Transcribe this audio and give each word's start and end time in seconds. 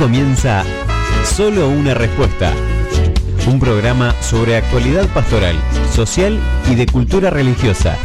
comienza 0.00 0.64
Solo 1.24 1.68
una 1.68 1.92
respuesta. 1.92 2.54
Un 3.46 3.60
programa 3.60 4.14
sobre 4.22 4.56
actualidad 4.56 5.06
pastoral, 5.08 5.56
social 5.94 6.40
y 6.70 6.74
de 6.74 6.86
cultura 6.86 7.28
religiosa 7.28 7.98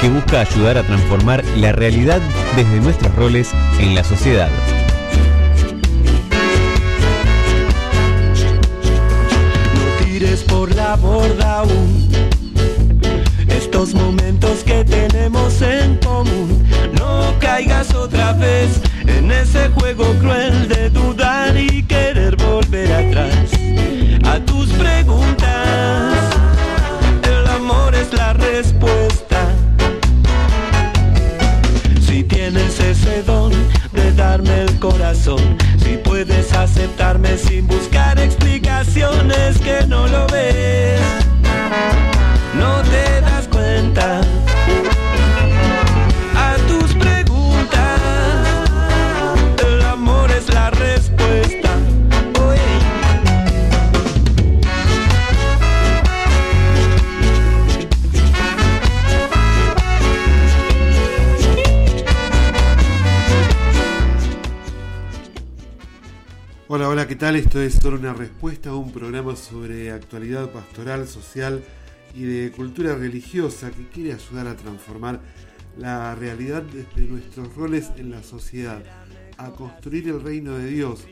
que 0.00 0.08
busca 0.08 0.40
ayudar 0.40 0.78
a 0.78 0.82
transformar 0.82 1.44
la 1.58 1.72
realidad 1.72 2.22
desde 2.56 2.80
nuestros 2.80 3.14
roles 3.16 3.50
en 3.78 3.94
la 3.94 4.02
sociedad. 4.02 4.48
No 9.74 10.04
tires 10.06 10.42
por 10.44 10.74
la 10.74 10.96
borda 10.96 11.58
aún 11.58 12.08
estos 13.48 13.92
momentos 13.92 14.64
que 14.64 14.84
tenemos 14.84 15.60
en 15.60 15.98
común. 15.98 16.64
No 16.98 17.34
caigas 17.40 17.94
otra 17.94 18.32
vez 18.32 18.80
en 19.06 19.30
ese 19.30 19.68
juego 19.68 20.04
cruel 20.20 20.68
de 20.68 20.88
dudar 20.90 21.21
aceptarme 36.82 37.38
sin 37.38 37.66
buscar 37.68 38.18
explicaciones 38.18 39.58
que 39.60 39.86
no 39.86 40.08
lo 40.08 40.26
ves, 40.26 41.00
tal? 67.22 67.36
Esto 67.36 67.62
es 67.62 67.74
solo 67.74 67.98
una 67.98 68.12
respuesta 68.12 68.70
a 68.70 68.74
un 68.74 68.90
programa 68.90 69.36
sobre 69.36 69.92
actualidad 69.92 70.50
pastoral, 70.50 71.06
social 71.06 71.62
y 72.16 72.24
de 72.24 72.50
cultura 72.50 72.96
religiosa 72.96 73.70
que 73.70 73.86
quiere 73.90 74.12
ayudar 74.12 74.48
a 74.48 74.56
transformar 74.56 75.20
la 75.78 76.16
realidad 76.16 76.64
desde 76.64 77.08
nuestros 77.08 77.54
roles 77.54 77.92
en 77.96 78.10
la 78.10 78.24
sociedad, 78.24 78.82
a 79.36 79.50
construir 79.52 80.08
el 80.08 80.20
reino 80.20 80.58
de 80.58 80.66
Dios 80.66 81.04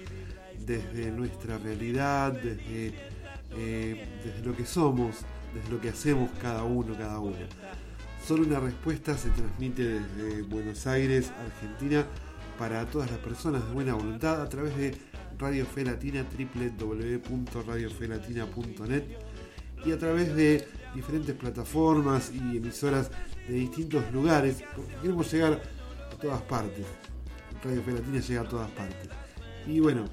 desde 0.67 1.12
nuestra 1.12 1.58
realidad, 1.58 2.33
desde, 2.33 2.92
eh, 3.56 4.08
desde 4.24 4.45
lo 4.45 4.56
que 4.56 4.67
somos, 4.67 5.19
desde 5.55 5.70
lo 5.70 5.80
que 5.80 5.91
hacemos 5.91 6.28
cada 6.42 6.64
uno, 6.64 6.92
cada 6.98 7.20
una. 7.20 7.47
Solo 8.27 8.42
una 8.42 8.58
respuesta 8.58 9.17
se 9.17 9.28
transmite 9.30 10.00
desde 10.00 10.42
Buenos 10.42 10.89
Aires, 10.89 11.30
Argentina, 11.39 12.05
para 12.58 12.84
todas 12.86 13.12
las 13.12 13.20
personas 13.20 13.64
de 13.64 13.72
buena 13.72 13.95
voluntad 13.95 14.42
a 14.42 14.48
través 14.48 14.77
de 14.77 15.09
Radio 15.41 15.64
Fe 15.64 15.84
Latina, 15.84 16.24
www.radiofelatina.net 16.24 19.05
y 19.86 19.92
a 19.92 19.98
través 19.98 20.34
de 20.34 20.66
diferentes 20.94 21.34
plataformas 21.34 22.30
y 22.34 22.58
emisoras 22.58 23.10
de 23.48 23.55
distintos 23.55 24.12
lugares, 24.12 24.62
queremos 25.00 25.33
llegar 25.33 25.62
a 26.12 26.16
todas 26.16 26.42
partes. 26.42 26.84
Radio 27.64 27.83
Fe 27.83 27.92
Latina 27.92 28.20
llega 28.20 28.40
a 28.42 28.48
todas 28.48 28.70
partes. 28.73 29.08
Y 29.67 29.80
bueno, 29.80 30.05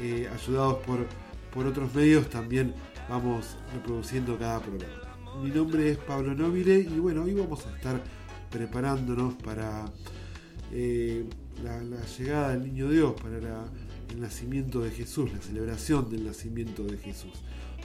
eh, 0.00 0.28
ayudados 0.32 0.78
por, 0.84 1.06
por 1.52 1.66
otros 1.66 1.94
medios 1.94 2.28
también 2.28 2.74
vamos 3.08 3.56
reproduciendo 3.74 4.36
cada 4.38 4.60
programa. 4.60 4.94
Mi 5.42 5.50
nombre 5.50 5.90
es 5.92 5.98
Pablo 5.98 6.34
Nobile 6.34 6.80
y 6.80 6.98
bueno, 6.98 7.22
hoy 7.22 7.34
vamos 7.34 7.64
a 7.66 7.74
estar 7.76 8.02
preparándonos 8.50 9.34
para 9.34 9.84
eh, 10.72 11.24
la 11.62 11.78
llegada 12.18 12.50
del 12.50 12.64
Niño 12.64 12.90
Dios, 12.90 13.14
para 13.20 13.38
la- 13.40 13.64
el 14.12 14.20
nacimiento 14.20 14.80
de 14.80 14.90
Jesús, 14.90 15.32
la 15.32 15.40
celebración 15.40 16.10
del 16.10 16.24
nacimiento 16.24 16.84
de 16.84 16.98
Jesús. 16.98 17.32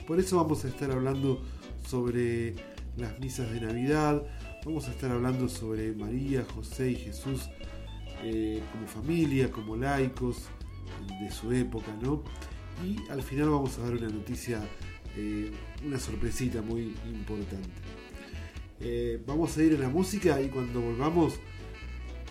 Por 0.06 0.20
eso 0.20 0.36
vamos 0.36 0.64
a 0.64 0.68
estar 0.68 0.90
hablando 0.90 1.42
sobre 1.86 2.54
las 2.96 3.18
misas 3.18 3.50
de 3.50 3.60
Navidad, 3.60 4.22
vamos 4.64 4.88
a 4.88 4.90
estar 4.90 5.10
hablando 5.10 5.48
sobre 5.48 5.92
María, 5.92 6.44
José 6.54 6.90
y 6.92 6.96
Jesús 6.96 7.48
eh, 8.22 8.62
como 8.72 8.86
familia, 8.86 9.50
como 9.50 9.76
laicos 9.76 10.44
de 11.20 11.30
su 11.30 11.52
época, 11.52 11.94
¿no? 12.02 12.22
Y 12.84 12.96
al 13.10 13.22
final 13.22 13.50
vamos 13.50 13.78
a 13.78 13.82
dar 13.82 13.92
una 13.94 14.08
noticia, 14.08 14.60
eh, 15.16 15.50
una 15.84 15.98
sorpresita 15.98 16.62
muy 16.62 16.94
importante. 17.06 17.68
Eh, 18.80 19.22
vamos 19.26 19.56
a 19.56 19.62
ir 19.62 19.74
a 19.74 19.78
la 19.78 19.88
música 19.88 20.40
y 20.40 20.48
cuando 20.48 20.80
volvamos 20.80 21.34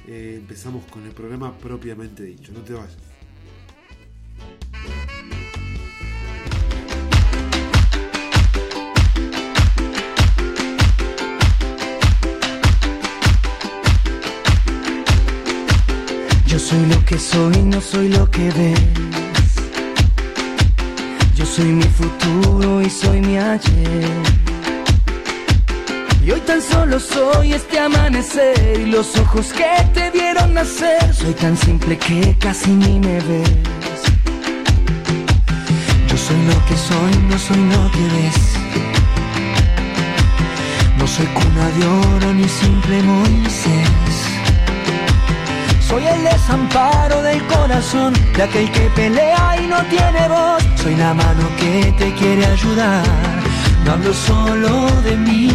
empezamos 0.09 0.85
con 0.85 1.03
el 1.03 1.11
programa 1.11 1.57
propiamente 1.57 2.23
dicho. 2.23 2.53
No 2.53 2.61
te 2.61 2.71
vayas. 2.71 3.06
Yo 16.57 16.57
soy 16.59 16.85
lo 16.87 17.05
que 17.05 17.19
soy, 17.19 17.57
no 17.63 17.79
soy 17.79 18.09
lo 18.09 18.29
que 18.31 18.49
ves. 18.51 18.79
Yo 21.35 21.45
soy 21.45 21.65
mi 21.65 21.83
futuro 21.83 22.81
y 22.81 22.89
soy 22.89 23.21
mi 23.21 23.37
ayer. 23.37 24.09
Y 26.25 26.31
hoy 26.31 26.39
tan 26.41 26.61
solo 26.61 26.99
soy 26.99 27.53
este 27.53 27.79
amanecer 27.79 28.79
y 28.79 28.87
los 28.87 29.15
ojos 29.17 29.53
que 29.53 29.83
te 29.93 30.09
vieron 30.09 30.55
nacer. 30.55 31.13
Soy 31.13 31.33
tan 31.33 31.55
simple 31.55 31.97
que 31.97 32.35
casi 32.39 32.71
ni 32.71 32.99
me 32.99 33.19
ves. 33.19 33.76
Soy 36.27 36.43
lo 36.43 36.65
que 36.65 36.75
soy, 36.75 37.13
no 37.29 37.39
soy 37.39 37.57
lo 37.73 37.89
que 37.89 38.03
ves. 38.15 38.39
No 40.97 41.07
soy 41.07 41.25
cuna 41.27 41.69
de 41.69 41.87
oro 41.87 42.33
ni 42.33 42.49
simple 42.49 43.01
Moisés. 43.01 44.17
Soy 45.87 46.05
el 46.05 46.23
desamparo 46.25 47.21
del 47.21 47.41
corazón 47.47 48.13
de 48.35 48.43
aquel 48.43 48.69
que 48.73 48.89
pelea 48.89 49.55
y 49.63 49.67
no 49.67 49.81
tiene 49.83 50.27
voz. 50.27 50.61
Soy 50.75 50.95
la 50.97 51.13
mano 51.13 51.47
que 51.57 51.93
te 51.97 52.13
quiere 52.15 52.45
ayudar. 52.45 53.05
No 53.85 53.93
hablo 53.93 54.13
solo 54.13 54.91
de 55.03 55.15
mí. 55.15 55.49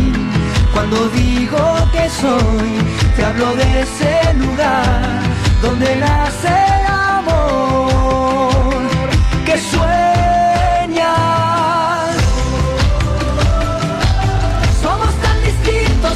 Cuando 0.73 1.11
digo 1.11 1.61
que 1.93 2.09
soy, 2.09 2.71
te 3.15 3.23
hablo 3.27 3.55
de 3.57 3.83
ese 3.83 4.33
lugar 4.39 5.21
donde 5.61 5.97
nace 5.97 6.49
el 6.49 6.87
amor 7.19 8.65
que 9.45 9.59
sueñas. 9.59 10.22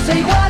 Distintos 0.06 0.42
e 0.42 0.45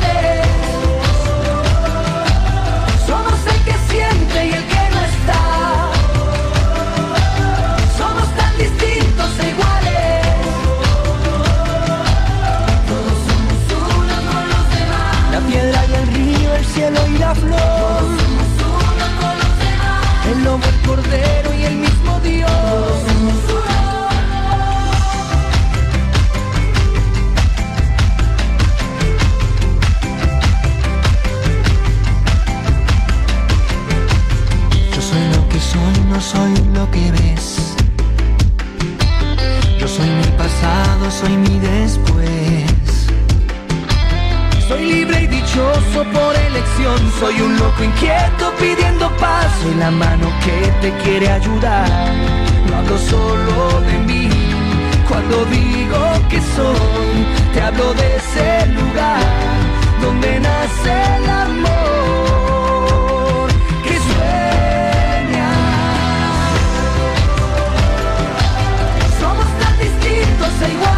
por 46.17 46.33
elección. 46.49 46.97
Soy 47.19 47.35
un 47.41 47.57
loco 47.57 47.83
inquieto 47.83 48.45
pidiendo 48.59 49.05
paz. 49.17 49.47
Soy 49.61 49.75
la 49.75 49.91
mano 49.91 50.27
que 50.43 50.57
te 50.81 50.89
quiere 51.03 51.27
ayudar. 51.29 51.89
No 52.67 52.77
hablo 52.77 52.97
solo 52.97 53.81
de 53.89 53.97
mí. 54.09 54.29
Cuando 55.09 55.45
digo 55.45 55.99
que 56.29 56.39
soy, 56.55 57.25
te 57.53 57.61
hablo 57.61 57.93
de 57.93 58.07
ese 58.21 58.49
lugar 58.79 59.23
donde 60.01 60.39
nace 60.39 60.93
el 61.17 61.29
amor 61.47 61.87
que 63.85 63.95
sueña. 64.09 65.49
Somos 69.21 69.47
tan 69.61 69.73
distintos 69.85 70.51
e 70.65 70.67
igual. 70.73 70.96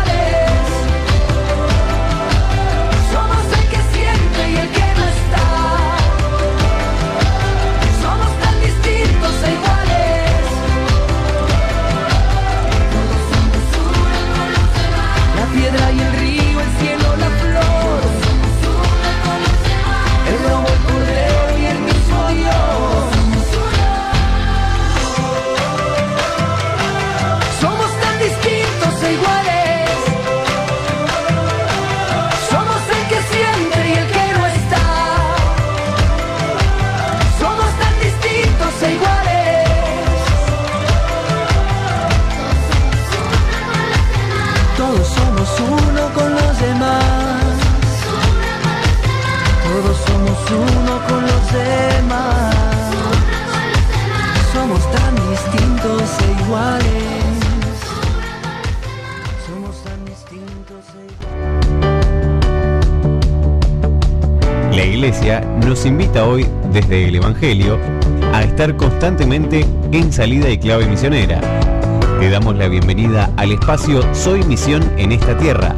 Hoy 66.24 66.46
desde 66.72 67.08
el 67.08 67.16
Evangelio 67.16 67.78
a 68.34 68.44
estar 68.44 68.76
constantemente 68.76 69.66
en 69.92 70.12
salida 70.12 70.50
y 70.50 70.58
clave 70.58 70.86
misionera. 70.86 71.40
Te 72.20 72.30
damos 72.30 72.56
la 72.56 72.68
bienvenida 72.68 73.32
al 73.38 73.52
espacio 73.52 74.02
Soy 74.14 74.44
Misión 74.44 74.84
en 74.98 75.12
esta 75.12 75.38
tierra. 75.38 75.76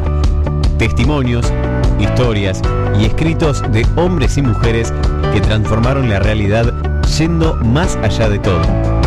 Testimonios, 0.77 1.51
historias 1.99 2.61
y 2.99 3.05
escritos 3.05 3.63
de 3.71 3.85
hombres 3.95 4.37
y 4.37 4.41
mujeres 4.41 4.93
que 5.33 5.41
transformaron 5.41 6.09
la 6.09 6.19
realidad 6.19 6.73
yendo 7.17 7.55
más 7.57 7.95
allá 7.97 8.29
de 8.29 8.39
todo. 8.39 9.00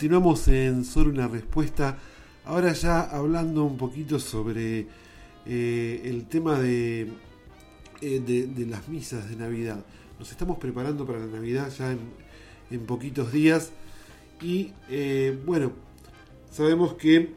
Continuamos 0.00 0.48
en 0.48 0.86
solo 0.86 1.10
una 1.10 1.28
respuesta. 1.28 1.98
Ahora 2.46 2.72
ya 2.72 3.02
hablando 3.02 3.64
un 3.64 3.76
poquito 3.76 4.18
sobre 4.18 4.86
eh, 5.44 6.00
el 6.02 6.24
tema 6.24 6.58
de, 6.58 7.02
eh, 8.00 8.20
de, 8.20 8.46
de 8.46 8.64
las 8.64 8.88
misas 8.88 9.28
de 9.28 9.36
Navidad. 9.36 9.84
Nos 10.18 10.30
estamos 10.30 10.56
preparando 10.56 11.04
para 11.04 11.18
la 11.18 11.26
Navidad 11.26 11.70
ya 11.76 11.92
en, 11.92 12.80
poquitos 12.86 13.30
días 13.30 13.72
y 14.40 14.72
eh, 14.88 15.38
bueno, 15.44 15.72
sabemos 16.50 16.94
que 16.94 17.34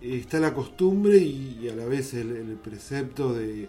está 0.00 0.40
la 0.40 0.54
costumbre 0.54 1.18
y, 1.18 1.68
a 1.70 1.74
la 1.74 1.84
vez 1.84 2.14
el, 2.14 2.58
precepto 2.64 3.34
de 3.34 3.68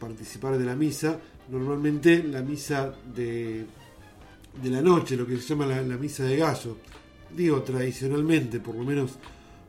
participar 0.00 0.58
de 0.58 0.64
la 0.64 0.74
misa. 0.74 1.20
Normalmente 1.50 2.20
la 2.24 2.42
misa 2.42 2.92
de, 3.14 3.64
de 4.62 4.70
la 4.70 4.82
noche, 4.82 5.16
lo 5.16 5.26
que 5.26 5.36
se 5.36 5.48
llama 5.48 5.66
la, 5.66 5.96
misa 5.96 6.24
de 6.24 6.36
gallo. 6.36 6.76
Digo 7.34 7.62
tradicionalmente, 7.62 8.60
por 8.60 8.74
lo 8.74 8.84
menos 8.84 9.12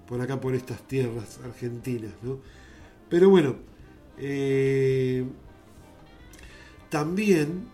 por 0.08 0.20
acá, 0.20 0.40
por 0.40 0.56
estas 0.56 0.88
tierras 0.88 1.40
argentinas, 1.44 2.12
¿no? 2.22 2.40
Pero 3.10 3.30
bueno, 3.30 3.56
eh, 4.18 5.26
también, 6.90 7.68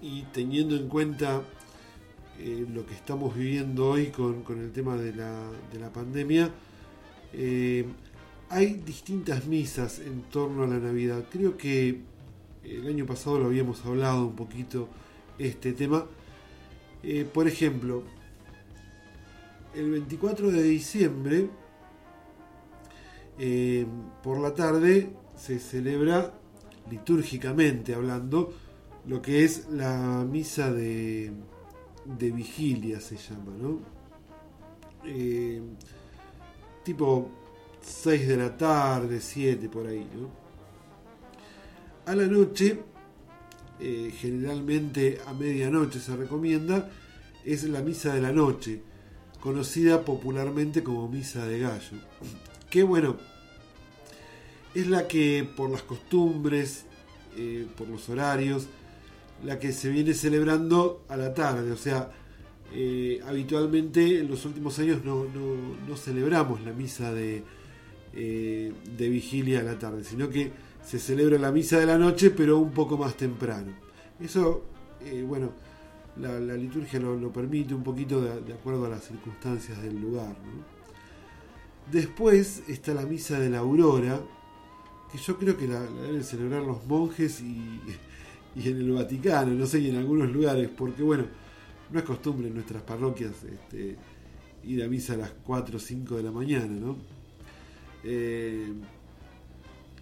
y 0.00 0.22
teniendo 0.32 0.76
en 0.76 0.88
cuenta 0.88 1.42
eh, 2.38 2.66
lo 2.72 2.86
que 2.86 2.94
estamos 2.94 3.34
viviendo 3.34 3.90
hoy 3.90 4.08
con, 4.08 4.42
con 4.42 4.60
el 4.60 4.72
tema 4.72 4.96
de 4.96 5.14
la, 5.14 5.50
de 5.72 5.78
la 5.78 5.92
pandemia, 5.92 6.50
eh, 7.32 7.84
hay 8.48 8.74
distintas 8.74 9.46
misas 9.46 9.98
en 9.98 10.22
torno 10.22 10.62
a 10.62 10.66
la 10.66 10.78
Navidad. 10.78 11.24
Creo 11.30 11.56
que 11.56 12.00
el 12.64 12.86
año 12.86 13.06
pasado 13.06 13.38
lo 13.38 13.46
habíamos 13.46 13.84
hablado 13.84 14.26
un 14.26 14.36
poquito 14.36 14.88
este 15.38 15.72
tema. 15.72 16.06
Eh, 17.02 17.24
por 17.32 17.46
ejemplo, 17.46 18.02
el 19.74 19.90
24 19.90 20.50
de 20.50 20.62
diciembre, 20.62 21.50
eh, 23.38 23.86
por 24.22 24.38
la 24.38 24.54
tarde, 24.54 25.10
se 25.36 25.58
celebra 25.58 26.32
litúrgicamente 26.90 27.94
hablando 27.94 28.52
lo 29.06 29.22
que 29.22 29.44
es 29.44 29.68
la 29.70 30.24
misa 30.28 30.72
de, 30.72 31.30
de 32.04 32.30
vigilia, 32.30 33.00
se 33.00 33.16
llama, 33.16 33.52
¿no? 33.60 33.80
Eh, 35.04 35.62
tipo 36.82 37.28
6 37.80 38.28
de 38.28 38.36
la 38.36 38.56
tarde, 38.56 39.20
7 39.20 39.68
por 39.68 39.86
ahí, 39.86 40.08
¿no? 40.18 40.28
A 42.10 42.14
la 42.16 42.26
noche, 42.26 42.82
eh, 43.78 44.12
generalmente 44.18 45.20
a 45.26 45.34
medianoche 45.34 46.00
se 46.00 46.16
recomienda, 46.16 46.90
es 47.44 47.64
la 47.64 47.82
misa 47.82 48.14
de 48.14 48.22
la 48.22 48.32
noche, 48.32 48.80
conocida 49.40 50.02
popularmente 50.04 50.82
como 50.82 51.08
misa 51.08 51.46
de 51.46 51.60
gallo. 51.60 51.98
Que 52.70 52.82
bueno, 52.82 53.16
es 54.74 54.86
la 54.86 55.06
que 55.06 55.46
por 55.56 55.70
las 55.70 55.82
costumbres, 55.82 56.86
eh, 57.36 57.66
por 57.76 57.88
los 57.88 58.08
horarios, 58.08 58.66
la 59.44 59.58
que 59.58 59.72
se 59.72 59.90
viene 59.90 60.14
celebrando 60.14 61.04
a 61.08 61.16
la 61.16 61.34
tarde, 61.34 61.70
o 61.70 61.76
sea, 61.76 62.10
eh, 62.72 63.20
habitualmente 63.26 64.20
en 64.20 64.28
los 64.28 64.44
últimos 64.46 64.78
años 64.78 65.04
no, 65.04 65.24
no, 65.24 65.76
no 65.86 65.96
celebramos 65.96 66.62
la 66.62 66.72
misa 66.72 67.12
de, 67.12 67.44
de 68.12 69.08
vigilia 69.10 69.60
a 69.60 69.62
la 69.62 69.78
tarde, 69.78 70.02
sino 70.02 70.30
que 70.30 70.50
se 70.86 71.00
celebra 71.00 71.36
la 71.36 71.50
misa 71.50 71.80
de 71.80 71.86
la 71.86 71.98
noche, 71.98 72.30
pero 72.30 72.58
un 72.58 72.70
poco 72.70 72.96
más 72.96 73.16
temprano. 73.16 73.72
Eso, 74.20 74.62
eh, 75.00 75.24
bueno, 75.26 75.50
la, 76.16 76.38
liturgia 76.56 77.00
lo, 77.00 77.16
lo, 77.16 77.32
permite 77.32 77.74
un 77.74 77.82
poquito 77.82 78.20
de, 78.20 78.40
de, 78.42 78.52
acuerdo 78.52 78.86
a 78.86 78.88
las 78.88 79.02
circunstancias 79.04 79.82
del 79.82 80.00
lugar. 80.00 80.28
¿no? 80.28 80.64
Después 81.90 82.62
está 82.68 82.94
la 82.94 83.02
misa 83.02 83.40
de 83.40 83.50
la 83.50 83.58
aurora, 83.58 84.20
que 85.10 85.18
yo 85.18 85.36
creo 85.36 85.56
que 85.56 85.66
la, 85.66 85.80
la 85.80 86.02
deben 86.02 86.22
celebrar 86.22 86.62
los 86.62 86.86
monjes 86.86 87.40
y, 87.40 87.80
y, 88.54 88.68
en 88.68 88.76
el 88.76 88.92
Vaticano, 88.92 89.52
no 89.54 89.66
sé, 89.66 89.80
y 89.80 89.90
en 89.90 89.96
algunos 89.96 90.30
lugares, 90.30 90.68
porque 90.68 91.02
bueno, 91.02 91.24
no 91.90 91.98
es 91.98 92.04
costumbre 92.04 92.46
en 92.46 92.54
nuestras 92.54 92.82
parroquias 92.82 93.32
este, 93.42 93.96
ir 94.62 94.84
a 94.84 94.88
misa 94.88 95.14
a 95.14 95.16
las 95.16 95.32
4 95.44 95.76
o 95.78 95.80
5 95.80 96.16
de 96.16 96.22
la 96.22 96.30
mañana, 96.30 96.68
¿no? 96.68 96.96
Eh, 98.04 98.72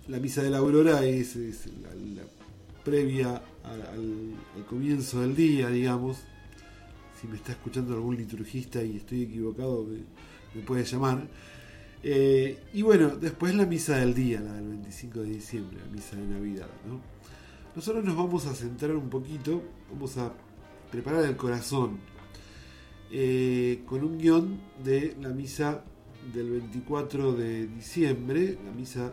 la 0.09 0.19
misa 0.19 0.43
de 0.43 0.51
la 0.51 0.59
aurora 0.59 1.05
es, 1.05 1.37
la, 1.37 2.23
previa 2.85 3.43
al, 3.65 4.65
comienzo 4.69 5.21
del 5.21 5.35
día, 5.35 5.69
digamos. 5.69 6.19
Si 7.21 7.27
me 7.27 7.37
está 7.37 7.53
escuchando 7.53 7.95
algún 7.95 8.17
liturgista 8.17 8.83
y 8.83 8.97
estoy 8.97 9.23
equivocado, 9.23 9.85
me, 9.85 10.01
me 10.55 10.67
puede 10.67 10.85
llamar. 10.85 11.27
Eh, 12.07 12.59
y 12.75 12.83
bueno, 12.83 13.17
después 13.17 13.55
la 13.55 13.65
misa 13.65 13.97
del 13.97 14.13
día, 14.13 14.39
la 14.41 14.53
del 14.53 14.69
25 14.69 15.21
de 15.21 15.27
diciembre, 15.27 15.79
la 15.81 15.91
misa 15.91 16.17
de 16.17 16.27
Navidad. 16.27 16.69
¿no? 16.87 17.01
Nosotros 17.75 18.05
nos 18.05 18.15
vamos 18.15 18.47
a 18.47 18.55
centrar 18.55 18.95
un 18.95 19.09
poquito, 19.09 19.63
vamos 19.91 20.19
a 20.19 20.31
preparar 20.91 21.25
el 21.25 21.37
corazón 21.37 21.99
eh, 23.11 23.83
con 23.87 24.05
un 24.05 24.19
guion 24.19 24.61
de 24.85 25.17
la 25.23 25.31
misa 25.31 25.83
del 26.35 26.51
24 26.51 27.33
de 27.33 27.69
diciembre, 27.69 28.59
la 28.63 28.73
misa 28.73 29.13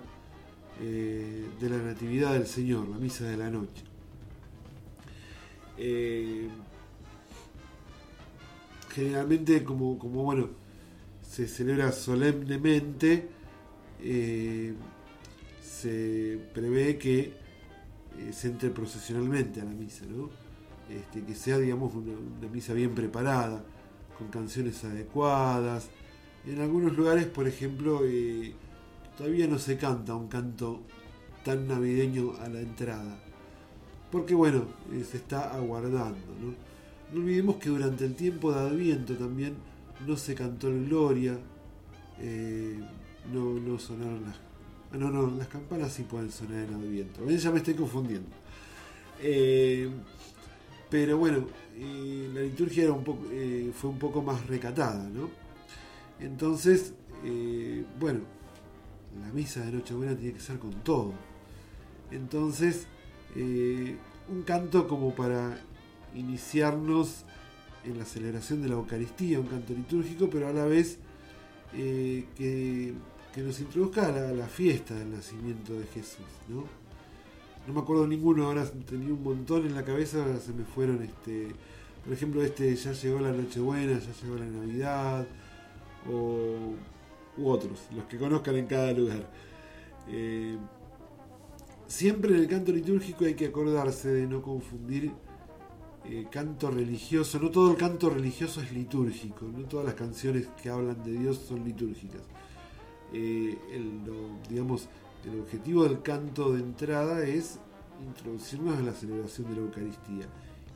eh, 0.83 1.47
de 1.59 1.69
la 1.69 1.77
Natividad 1.77 2.33
del 2.33 2.47
Señor, 2.47 2.87
la 2.87 2.97
misa 2.97 3.25
de 3.25 3.37
la 3.37 3.51
noche. 3.51 3.83
Eh, 5.77 6.47
generalmente, 8.89 9.63
como, 9.63 9.95
bueno, 9.95 10.49
se 11.21 11.47
celebra 11.47 11.91
solemnemente, 11.91 13.29
eh, 14.01 14.73
se 15.61 16.39
prevé 16.51 16.97
que 16.97 17.33
se 18.31 18.47
entre 18.47 18.71
procesionalmente 18.71 19.61
a 19.61 19.65
la 19.65 19.71
misa, 19.71 20.05
¿no? 20.05 20.31
Este, 20.89 21.23
que 21.23 21.35
sea, 21.35 21.59
digamos, 21.59 21.93
una, 21.93 22.13
misa 22.51 22.73
bien 22.73 22.95
preparada, 22.95 23.63
con 24.17 24.29
canciones 24.29 24.83
adecuadas. 24.83 25.89
En 26.47 26.59
algunos 26.59 26.97
lugares, 26.97 27.27
por 27.27 27.47
ejemplo, 27.47 28.01
todavía 29.21 29.45
no 29.45 29.59
se 29.59 29.77
canta 29.77 30.15
un 30.15 30.27
canto 30.27 30.81
tan 31.45 31.67
navideño 31.67 32.33
a 32.41 32.49
la 32.49 32.59
entrada. 32.59 33.19
Porque 34.11 34.33
bueno, 34.33 34.65
eh, 34.91 35.05
se 35.07 35.17
está 35.17 35.53
aguardando. 35.53 36.25
¿no? 36.41 36.55
no 37.13 37.19
olvidemos 37.19 37.57
que 37.57 37.69
durante 37.69 38.03
el 38.03 38.15
tiempo 38.15 38.51
de 38.51 38.61
Adviento 38.61 39.13
también 39.13 39.53
no 40.07 40.17
se 40.17 40.33
cantó 40.33 40.69
el 40.69 40.87
Gloria, 40.87 41.37
eh, 42.19 42.79
no, 43.31 43.77
sonaron 43.77 44.23
las... 44.23 44.37
Ah, 44.91 44.97
no, 44.97 45.11
no, 45.11 45.29
las 45.37 45.47
campanas 45.49 45.93
sí 45.93 46.01
pueden 46.01 46.31
sonar 46.31 46.67
en 46.67 46.73
Adviento. 46.73 47.29
Ya 47.29 47.51
me 47.51 47.57
estoy 47.57 47.75
confundiendo. 47.75 48.29
Eh, 49.21 49.87
pero 50.89 51.19
bueno, 51.19 51.45
la 51.77 52.41
liturgia 52.41 52.85
era 52.85 52.93
un 52.93 53.03
poco, 53.03 53.27
fue 53.75 53.89
un 53.91 53.99
poco 53.99 54.23
más 54.23 54.47
recatada, 54.47 55.07
¿no? 55.09 55.29
Entonces, 56.19 56.95
bueno, 57.99 58.21
la 59.19 59.31
misa 59.33 59.65
de 59.65 59.71
Nochebuena 59.71 60.15
tiene 60.15 60.33
que 60.33 60.39
ser 60.39 60.59
con 60.59 60.71
todo. 60.83 61.13
Entonces, 62.11 62.87
eh, 63.35 63.95
un 64.29 64.43
canto 64.43 64.87
como 64.87 65.15
para 65.15 65.57
iniciarnos 66.15 67.23
en 67.83 67.97
la 67.97 68.05
celebración 68.05 68.61
de 68.61 68.69
la 68.69 68.75
Eucaristía, 68.75 69.39
un 69.39 69.47
canto 69.47 69.73
litúrgico, 69.73 70.29
pero 70.29 70.47
a 70.47 70.53
la 70.53 70.65
vez 70.65 70.99
eh, 71.73 72.25
que, 72.37 72.93
nos 73.41 73.59
introduzca 73.59 74.07
a 74.07 74.33
la, 74.33 74.47
fiesta 74.47 74.93
del 74.93 75.11
nacimiento 75.11 75.73
de 75.73 75.85
Jesús. 75.87 76.25
¿no? 76.49 76.65
no 77.67 77.73
me 77.73 77.79
acuerdo 77.79 78.07
ninguno, 78.07 78.45
ahora 78.45 78.65
tenía 78.87 79.13
un 79.13 79.23
montón 79.23 79.65
en 79.65 79.75
la 79.75 79.83
cabeza, 79.83 80.39
se 80.39 80.53
me 80.53 80.63
fueron, 80.65 81.01
este, 81.01 81.49
por 82.03 82.13
ejemplo, 82.13 82.43
este 82.43 82.75
ya 82.75 82.91
llegó 82.91 83.19
la 83.19 83.31
Nochebuena, 83.31 83.99
ya 83.99 84.13
llegó 84.21 84.35
la 84.37 84.45
Navidad, 84.45 85.27
o, 86.09 86.73
u 87.37 87.49
otros, 87.49 87.87
los 87.95 88.05
que 88.05 88.17
conozcan 88.17 88.55
en 88.55 88.67
cada 88.67 88.91
lugar. 88.91 89.29
Eh, 90.07 90.57
siempre 91.87 92.33
en 92.33 92.41
el 92.41 92.47
canto 92.47 92.71
litúrgico 92.71 93.25
hay 93.25 93.35
que 93.35 93.47
acordarse 93.47 94.09
de 94.09 94.27
no 94.27 94.41
confundir 94.41 95.11
eh, 96.05 96.27
canto 96.31 96.71
religioso. 96.71 97.39
No 97.39 97.51
todo 97.51 97.71
el 97.71 97.77
canto 97.77 98.09
religioso 98.09 98.61
es 98.61 98.71
litúrgico, 98.71 99.45
no 99.45 99.65
todas 99.65 99.85
las 99.85 99.95
canciones 99.95 100.47
que 100.61 100.69
hablan 100.69 101.03
de 101.03 101.13
Dios 101.13 101.37
son 101.47 101.63
litúrgicas. 101.63 102.21
Eh, 103.13 103.57
el, 103.71 104.01
digamos, 104.49 104.87
el 105.25 105.41
objetivo 105.41 105.83
del 105.83 106.01
canto 106.01 106.53
de 106.53 106.61
entrada 106.61 107.23
es 107.25 107.59
introducirnos 108.05 108.77
a 108.77 108.81
la 108.81 108.93
celebración 108.93 109.49
de 109.49 109.55
la 109.55 109.61
Eucaristía 109.61 110.25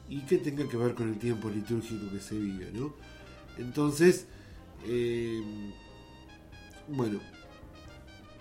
y 0.09 0.21
que 0.21 0.37
tenga 0.37 0.67
que 0.67 0.77
ver 0.77 0.93
con 0.93 1.09
el 1.09 1.17
tiempo 1.17 1.49
litúrgico 1.49 2.11
que 2.11 2.19
se 2.19 2.37
vive, 2.37 2.69
¿no? 2.71 2.93
Entonces, 3.57 4.27
bueno, 6.87 7.19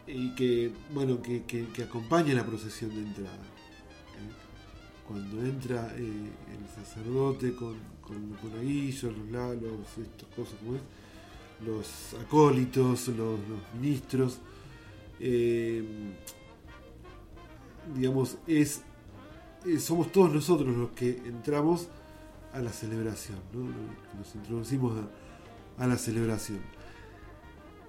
y 0.07 0.35
que, 0.35 0.73
bueno, 0.93 1.23
que, 1.23 1.45
que, 1.45 1.83
acompañe 1.83 2.35
la 2.35 2.45
procesión 2.45 2.91
de 2.91 3.03
entrada. 3.03 3.35
¿eh? 3.35 5.07
Cuando 5.07 5.43
entra 5.43 5.95
eh, 5.97 6.03
el 6.03 6.85
sacerdote 6.85 7.55
con, 7.55 7.77
con 8.01 8.31
los 8.31 8.43
monaguillos, 8.43 9.17
los 9.17 9.31
lalos, 9.31 9.79
estas 9.99 10.29
cosas 10.35 10.55
como 10.61 10.77
es, 10.77 10.83
los 11.65 12.15
acólitos, 12.21 13.09
los, 13.09 13.39
ministros, 13.81 14.39
digamos, 17.95 18.37
es, 18.47 18.83
somos 19.79 20.13
todos 20.13 20.33
nosotros 20.33 20.77
los 20.77 20.91
que 20.91 21.11
entramos 21.25 21.89
a 22.53 22.61
la 22.61 22.71
celebración, 22.71 23.39
nos 24.19 24.35
introducimos 24.35 24.93
a 25.79 25.87
la 25.87 25.97
celebración. 25.97 26.61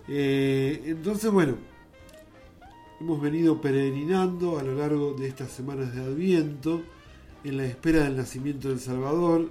Eh, 0.08 0.84
entonces, 0.86 1.32
bueno, 1.32 1.58
hemos 3.00 3.22
venido 3.22 3.60
peregrinando 3.60 4.60
a 4.60 4.64
lo 4.64 4.76
largo 4.76 5.14
de 5.14 5.28
estas 5.28 5.52
semanas 5.52 5.96
de 5.96 6.02
Adviento 6.02 6.84
en 7.44 7.58
la 7.58 7.66
espera 7.66 8.04
del 8.04 8.18
nacimiento 8.18 8.70
del 8.70 8.80
Salvador 8.80 9.50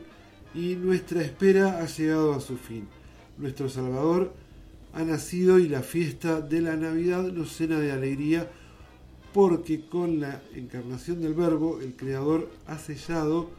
y 0.54 0.76
nuestra 0.76 1.22
espera 1.22 1.82
ha 1.82 1.86
llegado 1.86 2.34
a 2.34 2.40
su 2.40 2.56
fin. 2.56 2.86
Nuestro 3.38 3.68
Salvador 3.68 4.32
ha 4.92 5.02
nacido 5.02 5.58
y 5.58 5.68
la 5.68 5.82
fiesta 5.82 6.40
de 6.40 6.60
la 6.60 6.76
Navidad 6.76 7.24
nos 7.32 7.58
llena 7.58 7.80
de 7.80 7.90
alegría 7.90 8.48
porque 9.32 9.86
con 9.86 10.20
la 10.20 10.40
encarnación 10.54 11.20
del 11.20 11.34
Verbo 11.34 11.80
el 11.80 11.96
Creador 11.96 12.48
ha 12.66 12.78
sellado 12.78 13.50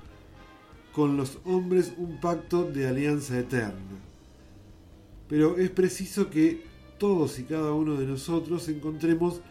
con 0.94 1.18
los 1.18 1.40
hombres 1.44 1.92
un 1.98 2.22
pacto 2.22 2.64
de 2.64 2.88
alianza 2.88 3.38
eterna. 3.38 3.76
Pero 5.28 5.58
es 5.58 5.70
preciso 5.70 6.30
que 6.30 6.75
todos 6.98 7.40
y 7.40 7.44
cada 7.44 7.74
uno 7.74 7.96
de 7.96 8.06
nosotros 8.06 8.68
encontremos 8.70 9.42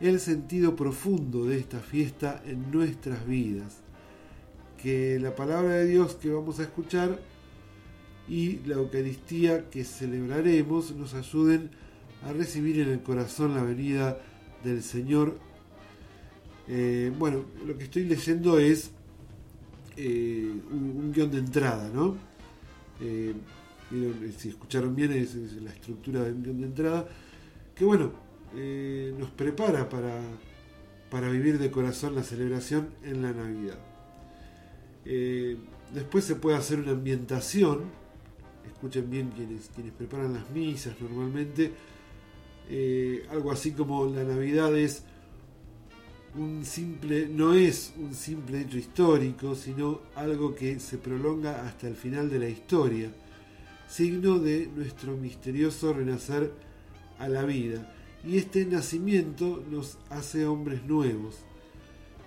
el 0.00 0.20
sentido 0.20 0.76
profundo 0.76 1.44
de 1.44 1.58
esta 1.58 1.80
fiesta 1.80 2.42
en 2.46 2.70
nuestras 2.70 3.26
vidas. 3.26 3.78
Que 4.80 5.18
la 5.18 5.34
palabra 5.34 5.74
de 5.74 5.86
Dios 5.86 6.14
que 6.14 6.30
vamos 6.30 6.60
a 6.60 6.62
escuchar 6.62 7.18
y 8.28 8.58
la 8.66 8.76
Eucaristía 8.76 9.68
que 9.70 9.84
celebraremos 9.84 10.94
nos 10.94 11.14
ayuden 11.14 11.70
a 12.24 12.32
recibir 12.32 12.80
en 12.80 12.90
el 12.90 13.00
corazón 13.00 13.54
la 13.54 13.62
venida 13.62 14.18
del 14.62 14.82
Señor. 14.82 15.38
Eh, 16.68 17.12
bueno, 17.18 17.44
lo 17.66 17.76
que 17.76 17.84
estoy 17.84 18.04
leyendo 18.04 18.58
es 18.58 18.90
eh, 19.96 20.52
un, 20.70 21.12
guion 21.12 21.30
de 21.30 21.38
entrada, 21.38 21.90
¿no? 21.92 22.16
Eh, 23.00 23.34
si 24.36 24.48
escucharon 24.50 24.94
bien, 24.94 25.12
es, 25.12 25.34
la 25.62 25.70
estructura 25.70 26.22
de, 26.22 26.30
entrada, 26.30 27.08
que 27.74 27.84
bueno, 27.84 28.12
eh, 28.56 29.14
nos 29.18 29.30
prepara 29.30 29.88
para, 29.88 30.20
para 31.10 31.30
vivir 31.30 31.58
de 31.58 31.70
corazón 31.70 32.14
la 32.14 32.22
celebración 32.22 32.90
en 33.02 33.22
la 33.22 33.32
Navidad. 33.32 33.78
Eh, 35.04 35.56
después 35.94 36.24
se 36.24 36.34
puede 36.36 36.56
hacer 36.56 36.80
una 36.80 36.92
ambientación, 36.92 37.84
escuchen 38.66 39.10
bien 39.10 39.30
quienes, 39.30 39.70
quienes 39.74 39.92
preparan 39.92 40.34
las 40.34 40.50
misas 40.50 41.00
normalmente, 41.00 41.72
eh, 42.68 43.26
algo 43.30 43.50
así 43.50 43.72
como 43.72 44.04
la 44.06 44.24
Navidad 44.24 44.76
es 44.76 45.04
un 46.36 46.64
simple, 46.66 47.26
no 47.26 47.54
es 47.54 47.94
un 47.96 48.14
simple 48.14 48.60
hecho 48.60 48.76
histórico, 48.76 49.54
sino 49.54 50.02
algo 50.14 50.54
que 50.54 50.78
se 50.78 50.98
prolonga 50.98 51.66
hasta 51.66 51.88
el 51.88 51.96
final 51.96 52.28
de 52.28 52.38
la 52.38 52.48
historia 52.48 53.10
signo 53.88 54.38
de 54.38 54.68
nuestro 54.74 55.16
misterioso 55.16 55.92
renacer 55.92 56.52
a 57.18 57.28
la 57.28 57.44
vida. 57.44 57.94
Y 58.24 58.36
este 58.36 58.64
nacimiento 58.66 59.64
nos 59.70 59.98
hace 60.10 60.46
hombres 60.46 60.84
nuevos, 60.84 61.36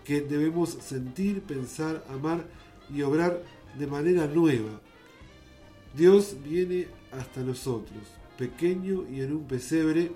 que 0.03 0.21
debemos 0.21 0.71
sentir, 0.81 1.41
pensar, 1.41 2.03
amar 2.09 2.45
y 2.93 3.01
obrar 3.03 3.43
de 3.77 3.87
manera 3.87 4.27
nueva. 4.27 4.81
Dios 5.95 6.37
viene 6.43 6.87
hasta 7.11 7.41
nosotros, 7.41 8.01
pequeño 8.37 9.05
y 9.09 9.21
en 9.21 9.33
un 9.33 9.45
pesebre, 9.45 10.11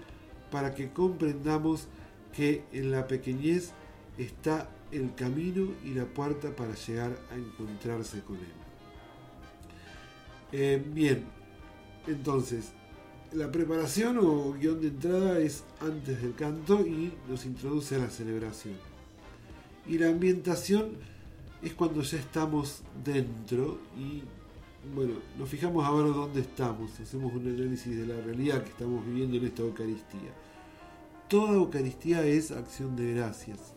para 0.49 0.73
que 0.73 0.91
comprendamos 0.91 1.87
que 2.33 2.63
en 2.71 2.91
la 2.91 3.07
pequeñez 3.07 3.71
está 4.17 4.69
el 4.91 5.13
camino 5.15 5.73
y 5.83 5.93
la 5.93 6.05
puerta 6.05 6.55
para 6.55 6.73
llegar 6.75 7.17
a 7.31 7.35
encontrarse 7.35 8.21
con 8.21 8.37
Él. 8.37 8.64
Eh, 10.51 10.83
bien, 10.93 11.25
entonces, 12.07 12.71
la 13.33 13.51
preparación 13.51 14.17
o 14.19 14.53
guion 14.53 14.79
de 14.81 14.87
entrada 14.87 15.39
es 15.39 15.63
antes 15.79 16.21
del 16.21 16.35
canto 16.35 16.81
y 16.85 17.13
nos 17.27 17.45
introduce 17.45 17.95
a 17.95 17.99
la 17.99 18.09
celebración. 18.09 18.75
Y 19.87 19.97
la 19.97 20.09
ambientación 20.09 20.97
es 21.61 21.73
cuando 21.73 22.01
ya 22.01 22.17
estamos 22.17 22.83
dentro 23.03 23.79
y 23.97 24.23
bueno, 24.93 25.13
nos 25.37 25.49
fijamos 25.49 25.83
a 25.83 25.91
ver 25.91 26.13
dónde 26.13 26.41
estamos, 26.41 26.99
hacemos 26.99 27.33
un 27.33 27.47
análisis 27.47 27.97
de 27.97 28.05
la 28.05 28.21
realidad 28.21 28.63
que 28.63 28.69
estamos 28.69 29.05
viviendo 29.05 29.37
en 29.37 29.45
esta 29.45 29.63
Eucaristía. 29.63 30.31
Toda 31.27 31.53
Eucaristía 31.53 32.23
es 32.23 32.51
acción 32.51 32.95
de 32.95 33.13
gracias. 33.15 33.73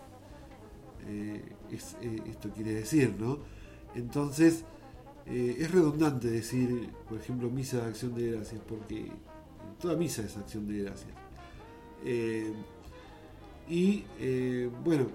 Eh, 1.06 1.42
eh, 1.70 2.22
esto 2.26 2.50
quiere 2.50 2.74
decir, 2.74 3.14
¿no? 3.18 3.38
Entonces, 3.94 4.64
eh, 5.30 5.56
es 5.58 5.70
redundante 5.70 6.30
decir, 6.30 6.90
por 7.06 7.18
ejemplo, 7.18 7.50
misa 7.50 7.78
de 7.82 7.88
acción 7.88 8.14
de 8.14 8.32
gracias, 8.32 8.62
porque 8.66 9.12
toda 9.78 9.94
misa 9.94 10.22
es 10.22 10.36
acción 10.36 10.66
de 10.66 10.84
gracias. 10.84 11.10
Eh, 12.04 12.52
y 13.68 14.04
eh, 14.18 14.70
bueno, 14.82 15.08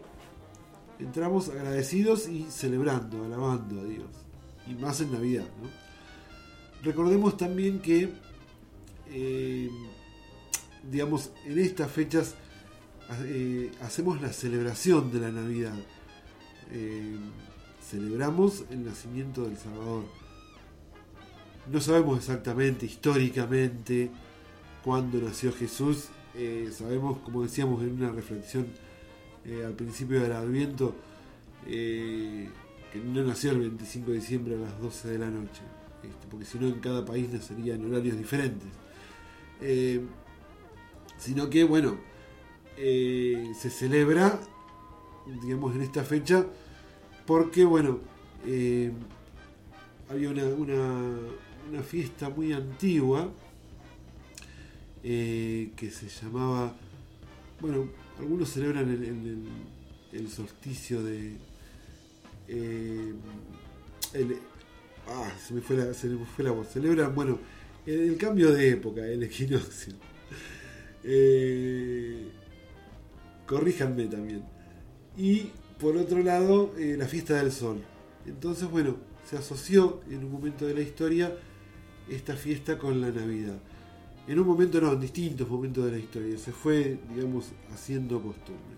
entramos 1.00 1.50
agradecidos 1.50 2.28
y 2.28 2.46
celebrando, 2.52 3.24
alabando 3.26 3.82
a 3.82 3.86
Dios. 3.86 4.10
Y 4.68 4.76
más 4.76 5.02
en 5.02 5.12
Navidad. 5.12 5.48
Recordemos 6.84 7.36
también 7.36 7.80
que, 7.80 8.14
digamos, 10.90 11.32
en 11.46 11.60
estas 11.60 11.92
fechas 11.92 12.36
hacemos 13.82 14.22
la 14.22 14.32
celebración 14.32 15.12
de 15.12 15.20
la 15.20 15.32
Navidad 15.32 15.76
celebramos 17.94 18.64
el 18.72 18.86
nacimiento 18.86 19.44
del 19.44 19.56
Salvador. 19.56 20.06
No 21.72 21.80
sabemos 21.80 22.18
exactamente, 22.18 22.88
históricamente, 22.88 24.10
cuándo 24.84 25.20
nació 25.20 25.54
Jesús. 25.54 26.08
Eh, 26.34 26.72
sabemos, 26.76 27.20
como 27.20 27.44
decíamos 27.44 27.84
en 27.84 27.92
una 27.92 28.12
reflexión 28.12 28.66
eh, 29.46 29.64
al 29.64 29.74
principio 29.74 30.22
del 30.22 30.32
Adviento, 30.32 30.96
eh, 31.68 32.50
que 32.92 33.00
no 33.00 33.24
nació 33.24 33.52
el 33.52 33.60
25 33.60 34.10
de 34.10 34.16
diciembre 34.16 34.56
a 34.56 34.60
las 34.60 34.82
12 34.82 35.10
de 35.10 35.20
la 35.20 35.30
noche, 35.30 35.62
este, 36.02 36.28
porque 36.32 36.46
si 36.46 36.58
no 36.58 36.68
en 36.68 36.80
cada 36.80 37.06
país 37.06 37.30
nacería 37.32 37.76
en 37.76 37.86
horarios 37.86 38.18
diferentes. 38.18 38.70
sino 41.20 41.50
que, 41.50 41.64
bueno, 41.64 41.98
se 42.76 43.70
celebra, 43.70 44.40
digamos, 45.44 45.76
en 45.76 45.84
esta 45.84 46.04
fecha 46.04 46.48
porque, 47.26 47.64
bueno, 47.66 48.00
eh, 48.46 48.92
había 50.10 50.30
una, 50.30 50.46
una, 51.72 51.84
fiesta 51.84 52.30
muy 52.30 52.54
antigua 52.54 53.32
eh, 55.04 55.72
que 55.76 55.90
se 55.90 56.08
llamaba, 56.08 56.76
bueno, 57.60 57.88
algunos 58.20 58.50
celebran 58.50 58.90
el, 58.90 59.48
el, 60.12 60.30
solsticio 60.30 61.04
de, 61.04 61.34
eh, 62.48 63.14
ah, 65.08 65.32
se 65.46 65.54
me 65.54 65.62
fue 65.62 65.78
la, 65.78 65.94
se 65.94 66.08
me 66.08 66.26
fue 66.26 66.44
la 66.44 66.52
voz. 66.52 66.68
Celebran, 66.68 67.16
bueno, 67.16 67.40
el, 67.86 68.00
el 68.02 68.18
cambio 68.18 68.52
de 68.52 68.70
época, 68.70 69.06
el 69.06 69.24
equinoccio. 69.24 69.94
Eh, 71.04 72.30
corríjanme 73.46 74.08
también. 74.08 74.44
Y 75.18 75.52
por 75.80 75.98
otro 75.98 76.22
lado, 76.22 76.74
eh, 76.78 76.96
la 76.98 77.08
fiesta 77.08 77.36
del 77.36 77.52
sol. 77.52 77.82
Entonces, 78.26 78.70
bueno, 78.70 78.98
se 79.30 79.38
asoció 79.38 80.02
en 80.10 80.24
un 80.24 80.32
momento 80.32 80.66
de 80.66 80.74
la 80.74 80.82
historia 80.82 81.36
esta 82.10 82.36
fiesta 82.36 82.78
con 82.78 83.02
la 83.02 83.10
Navidad. 83.10 83.58
En 84.28 84.40
un 84.40 84.48
momento, 84.48 84.80
no, 84.80 84.94
en 84.94 85.02
distintos 85.02 85.48
momentos 85.50 85.86
de 85.86 85.92
la 85.92 85.98
historia. 85.98 86.38
Se 86.38 86.52
fue, 86.52 87.00
digamos, 87.14 87.52
haciendo 87.74 88.22
costumbre. 88.22 88.78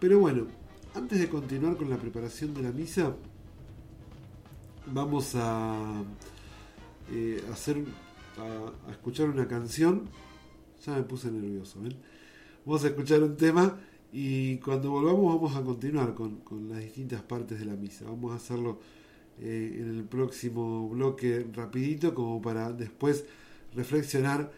Pero 0.00 0.18
bueno, 0.18 0.46
antes 0.94 1.18
de 1.18 1.28
continuar 1.28 1.76
con 1.76 1.90
la 1.90 1.96
preparación 1.96 2.54
de 2.54 2.62
la 2.62 2.72
misa, 2.72 3.14
vamos 4.86 5.34
a 5.34 6.02
eh, 7.10 7.42
hacer 7.52 7.84
a, 8.38 8.88
a 8.88 8.92
escuchar 8.92 9.28
una 9.28 9.46
canción. 9.46 10.08
Ya 10.84 10.94
me 10.96 11.02
puse 11.02 11.30
nervioso, 11.30 11.80
¿ven? 11.80 11.94
Vamos 12.64 12.84
a 12.84 12.88
escuchar 12.88 13.22
un 13.22 13.36
tema 13.36 13.78
y 14.12 14.58
cuando 14.58 14.90
volvamos 14.90 15.34
vamos 15.34 15.56
a 15.56 15.62
continuar 15.62 16.14
con, 16.14 16.42
las 16.68 16.80
distintas 16.80 17.22
partes 17.22 17.58
de 17.58 17.64
la 17.64 17.74
misa. 17.74 18.04
Vamos 18.04 18.32
a 18.32 18.36
hacerlo 18.36 18.78
eh, 19.40 19.78
en 19.80 19.88
el 19.88 20.04
próximo 20.04 20.90
bloque 20.90 21.46
rapidito 21.50 22.14
como 22.14 22.42
para 22.42 22.72
después 22.72 23.24
reflexionar 23.74 24.52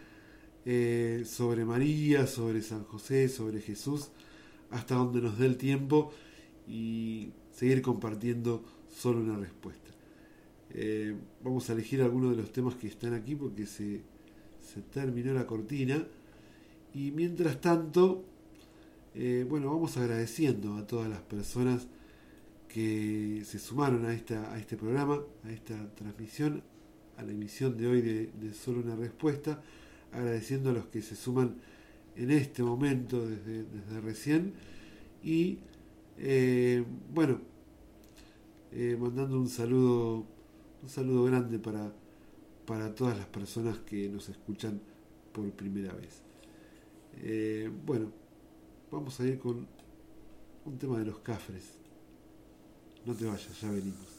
eh, 0.67 1.23
sobre 1.25 1.65
María, 1.65 2.27
sobre 2.27 2.63
San 2.63 2.83
José, 2.83 3.29
sobre 3.29 3.61
Jesús, 3.61 4.09
hasta 4.71 4.97
donde 4.97 5.21
nos 5.23 5.39
dé 5.39 5.47
el 5.47 5.57
tiempo 5.57 6.11
y 6.67 7.29
seguir 7.53 7.81
compartiendo 7.81 8.65
solo 8.91 9.21
una 9.21 9.39
respuesta. 9.39 9.91
Eh, 10.71 11.15
vamos 11.45 11.71
a 11.71 11.75
elegir 11.75 12.03
algunos 12.03 12.31
de 12.31 12.43
los 12.43 12.53
temas 12.53 12.75
que 12.75 12.89
están 12.89 13.15
aquí 13.15 13.37
porque 13.37 13.67
se 13.67 14.03
terminó 14.93 15.33
la 15.33 15.47
cortina. 15.47 16.05
Y 16.93 17.13
mientras 17.13 17.61
tanto, 17.61 18.25
eh, 19.17 19.47
bueno, 19.49 19.71
vamos 19.71 19.97
agradeciendo 19.97 20.75
a 20.77 20.87
todas 20.87 21.09
las 21.09 21.21
personas 21.23 21.87
que 22.67 23.43
se 23.45 23.61
sumaron 23.61 24.05
a, 24.07 24.13
esta, 24.13 24.53
a 24.53 24.59
este 24.59 24.77
programa, 24.77 25.21
a 25.45 25.53
esta 25.53 25.95
transmisión, 25.95 26.65
a 27.17 27.23
la 27.23 27.31
emisión 27.31 27.77
de 27.77 27.87
hoy 27.87 28.03
de, 28.03 28.55
Solo 28.55 28.81
una 28.81 28.97
Respuesta, 28.97 29.63
agradeciendo 30.11 30.71
a 30.71 30.73
los 30.73 30.87
que 30.87 31.01
se 31.01 31.15
suman 31.15 31.55
en 32.17 32.33
este 32.33 32.65
momento, 32.65 33.25
desde, 33.25 33.63
desde 33.63 34.01
recién, 34.01 34.55
y 35.23 35.59
eh, 36.19 36.85
bueno, 37.13 37.41
eh, 38.73 38.97
mandando 39.01 39.39
un 39.39 39.49
saludo, 39.49 40.27
un 40.83 40.89
saludo 40.89 41.23
grande 41.25 41.61
para, 41.61 41.93
para 42.67 42.93
todas 42.93 43.17
las 43.17 43.27
personas 43.27 43.79
que 43.79 44.09
nos 44.09 44.29
escuchan 44.29 44.81
por 45.33 45.49
primera 45.53 45.93
vez. 45.93 46.23
Bueno, 47.87 48.11
vamos 48.95 49.19
a 49.19 49.27
ir 49.27 49.41
con 49.41 49.67
un 50.65 50.79
tema 50.79 50.99
de 50.99 51.07
los 51.07 51.19
cafres. 51.19 51.65
No 53.05 53.15
te 53.15 53.27
vayas, 53.27 53.61
ya 53.61 53.71
venimos. 53.71 54.14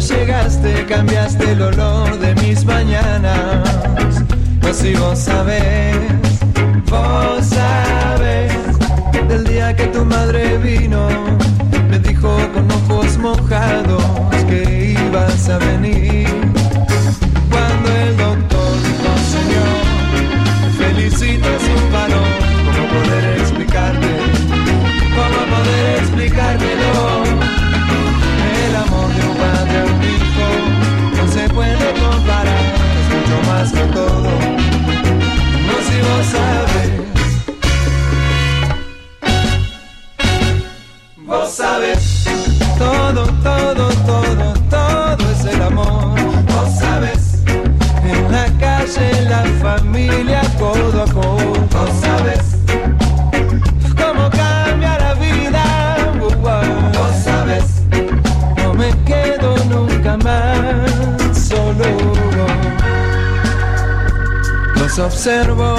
Llegaste 0.00 0.84
cambiaste 0.86 1.52
el 1.52 1.62
olor 1.62 2.18
de 2.18 2.34
mis 2.34 2.64
mañanas. 2.64 4.22
No 4.62 4.72
si 4.72 4.94
vos 4.94 5.18
sabes, 5.18 5.96
vos 6.90 7.46
sabes 7.46 8.52
del 9.28 9.44
día 9.44 9.74
que 9.74 9.86
tu 9.86 10.04
madre 10.04 10.58
vino, 10.58 11.08
me 11.88 11.98
dijo 11.98 12.36
con 12.52 12.70
ojos 12.70 13.16
mojados 13.18 14.04
que 14.48 14.96
ibas 14.98 15.48
a 15.48 15.58
venir. 15.58 16.55
Todo, 42.78 43.26
todo, 43.42 43.88
todo, 44.06 44.54
todo 44.70 45.30
es 45.30 45.44
el 45.44 45.62
amor. 45.62 46.14
Vos 46.46 46.78
sabes 46.78 47.42
en 48.02 48.32
la 48.32 48.46
calle, 48.58 49.10
en 49.18 49.30
la 49.30 49.44
familia, 49.60 50.40
codo 50.58 51.02
a 51.02 51.06
codo. 51.12 51.52
Vos 51.72 51.90
sabes 52.00 52.56
cómo 53.94 54.30
cambia 54.30 54.98
la 54.98 55.14
vida. 55.14 55.96
Vos 56.18 57.14
sabes 57.24 57.82
no 58.56 58.72
me 58.72 58.90
quedo 59.04 59.56
nunca 59.68 60.16
más 60.16 61.48
solo. 61.48 61.84
Los 64.76 64.98
observo 64.98 65.76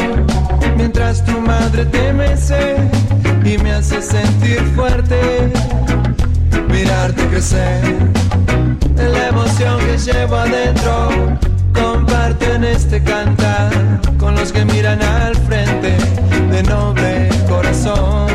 mientras 0.76 1.26
tu 1.26 1.42
madre 1.42 1.86
te 1.86 2.14
mece 2.14 3.07
y 3.48 3.58
me 3.60 3.72
hace 3.72 4.02
sentir 4.02 4.62
fuerte 4.76 5.52
mirarte 6.70 7.26
crecer. 7.28 7.82
La 8.98 9.30
emoción 9.30 9.80
que 9.80 9.98
llevo 9.98 10.36
adentro 10.36 11.10
comparto 11.74 12.46
en 12.54 12.66
este 12.66 13.02
cantar 13.02 13.72
con 14.18 14.36
los 14.36 14.52
que 14.52 14.66
miran 14.66 15.02
al 15.02 15.36
frente 15.36 15.96
de 16.52 16.64
noble 16.64 17.30
corazón. 17.48 18.28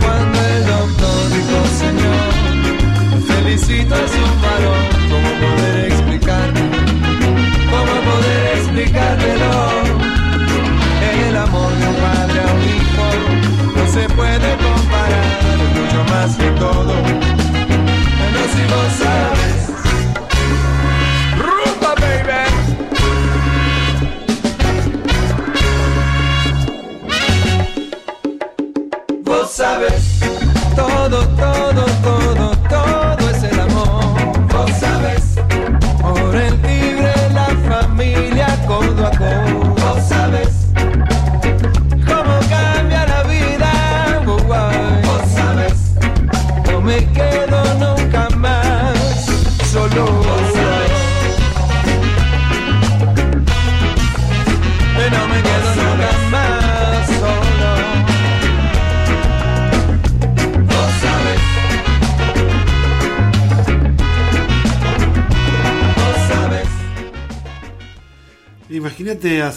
Cuando 0.00 0.38
el 0.40 0.66
doctor 0.66 1.28
dijo, 1.36 1.58
Señor, 1.82 2.32
felicito 3.26 3.94
a 3.94 4.08
su 4.08 4.24
varón, 4.42 4.51
se 13.92 14.08
puede 14.08 14.61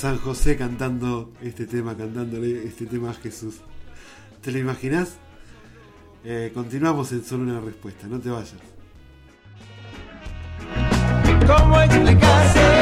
San 0.05 0.19
José 0.19 0.55
cantando 0.55 1.33
este 1.41 1.65
tema, 1.65 1.97
cantándole 1.97 2.63
este 2.63 2.85
tema 2.85 3.09
a 3.09 3.13
Jesús. 3.15 3.61
¿Te 4.43 4.51
lo 4.51 4.59
imaginas? 4.59 5.17
Eh, 6.23 6.51
continuamos 6.53 7.11
en 7.11 7.25
solo 7.25 7.41
una 7.41 7.59
respuesta, 7.59 8.05
no 8.05 8.19
te 8.19 8.29
vayas. 8.29 8.53
¿Cómo 11.47 11.81
explicarse? 11.81 12.74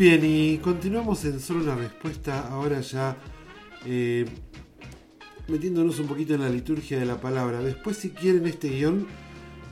Bien, 0.00 0.24
y 0.24 0.56
continuamos 0.56 1.26
en 1.26 1.40
solo 1.40 1.62
una 1.62 1.74
respuesta, 1.74 2.48
ahora 2.48 2.80
ya 2.80 3.18
eh, 3.84 4.24
metiéndonos 5.46 5.98
un 5.98 6.06
poquito 6.06 6.32
en 6.32 6.40
la 6.40 6.48
liturgia 6.48 6.98
de 6.98 7.04
la 7.04 7.20
palabra. 7.20 7.60
Después, 7.60 7.98
si 7.98 8.08
quieren 8.08 8.46
este 8.46 8.70
guion, 8.70 9.06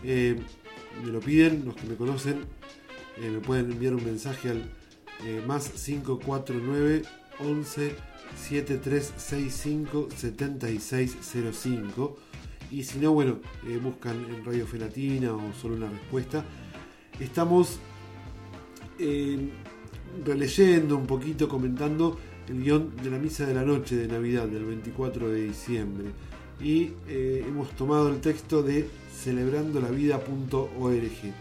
eh, 0.05 0.39
me 1.03 1.13
lo 1.13 1.21
piden, 1.21 1.65
los 1.65 1.75
que 1.77 1.87
me 1.87 1.95
conocen, 1.95 2.41
eh, 3.17 3.31
me 3.31 3.41
pueden 3.41 3.73
enviar 3.73 3.95
un 3.95 4.05
mensaje 4.05 4.51
al 4.51 4.71
más 5.47 5.71
549 5.71 7.05
11 7.41 7.97
7365 8.37 10.09
7605. 10.15 12.19
Y 12.71 12.85
si 12.85 12.99
no, 12.99 13.13
bueno, 13.13 13.39
buscan 13.83 14.27
en 14.27 14.45
Radio 14.45 14.67
Felatina 14.67 15.33
o 15.33 15.55
solo 15.55 15.77
una 15.77 15.89
respuesta. 15.89 16.45
Estamos 17.19 17.79
eh, 18.99 19.49
releyendo 20.25 20.97
un 20.97 21.07
poquito, 21.07 21.49
comentando 21.49 22.19
el 22.49 22.63
guion 22.63 22.93
de 23.03 23.11
la 23.11 23.19
misa 23.19 23.47
de 23.47 23.55
la 23.55 23.65
noche 23.65 23.97
de 23.97 24.09
Navidad 24.09 24.47
del 24.47 24.65
24 24.65 25.29
de 25.31 25.43
diciembre. 25.45 26.07
Y 26.61 26.93
eh, 27.09 27.45
hemos 27.47 27.71
tomado 27.77 28.09
el 28.09 28.21
texto 28.21 28.63
de 28.63 28.89
celebrandolavida.org. 29.15 31.33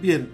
Bien, 0.00 0.28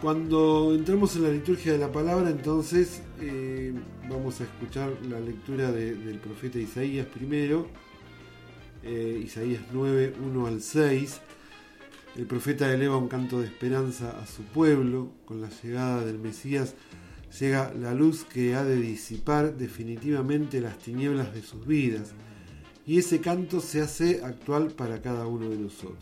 cuando 0.00 0.74
entramos 0.74 1.16
en 1.16 1.22
la 1.24 1.30
liturgia 1.30 1.72
de 1.72 1.78
la 1.78 1.90
palabra, 1.90 2.30
entonces 2.30 3.02
eh, 3.20 3.72
vamos 4.08 4.40
a 4.40 4.44
escuchar 4.44 4.92
la 5.08 5.18
lectura 5.18 5.72
de- 5.72 5.94
del 5.94 6.18
profeta 6.18 6.58
Isaías 6.58 7.06
primero, 7.06 7.66
eh, 8.84 9.20
Isaías 9.24 9.62
9, 9.72 10.14
1 10.24 10.46
al 10.46 10.60
6. 10.60 11.20
El 12.16 12.24
profeta 12.24 12.72
eleva 12.72 12.96
un 12.96 13.08
canto 13.08 13.40
de 13.40 13.46
esperanza 13.46 14.18
a 14.18 14.26
su 14.26 14.42
pueblo. 14.42 15.10
Con 15.26 15.42
la 15.42 15.50
llegada 15.50 16.02
del 16.02 16.18
Mesías 16.18 16.74
llega 17.38 17.74
la 17.74 17.92
luz 17.92 18.24
que 18.24 18.54
ha 18.54 18.64
de 18.64 18.76
disipar 18.76 19.58
definitivamente 19.58 20.62
las 20.62 20.78
tinieblas 20.78 21.34
de 21.34 21.42
sus 21.42 21.66
vidas. 21.66 22.14
Y 22.86 22.98
ese 22.98 23.20
canto 23.20 23.60
se 23.60 23.82
hace 23.82 24.24
actual 24.24 24.68
para 24.68 25.02
cada 25.02 25.26
uno 25.26 25.50
de 25.50 25.58
nosotros. 25.58 25.98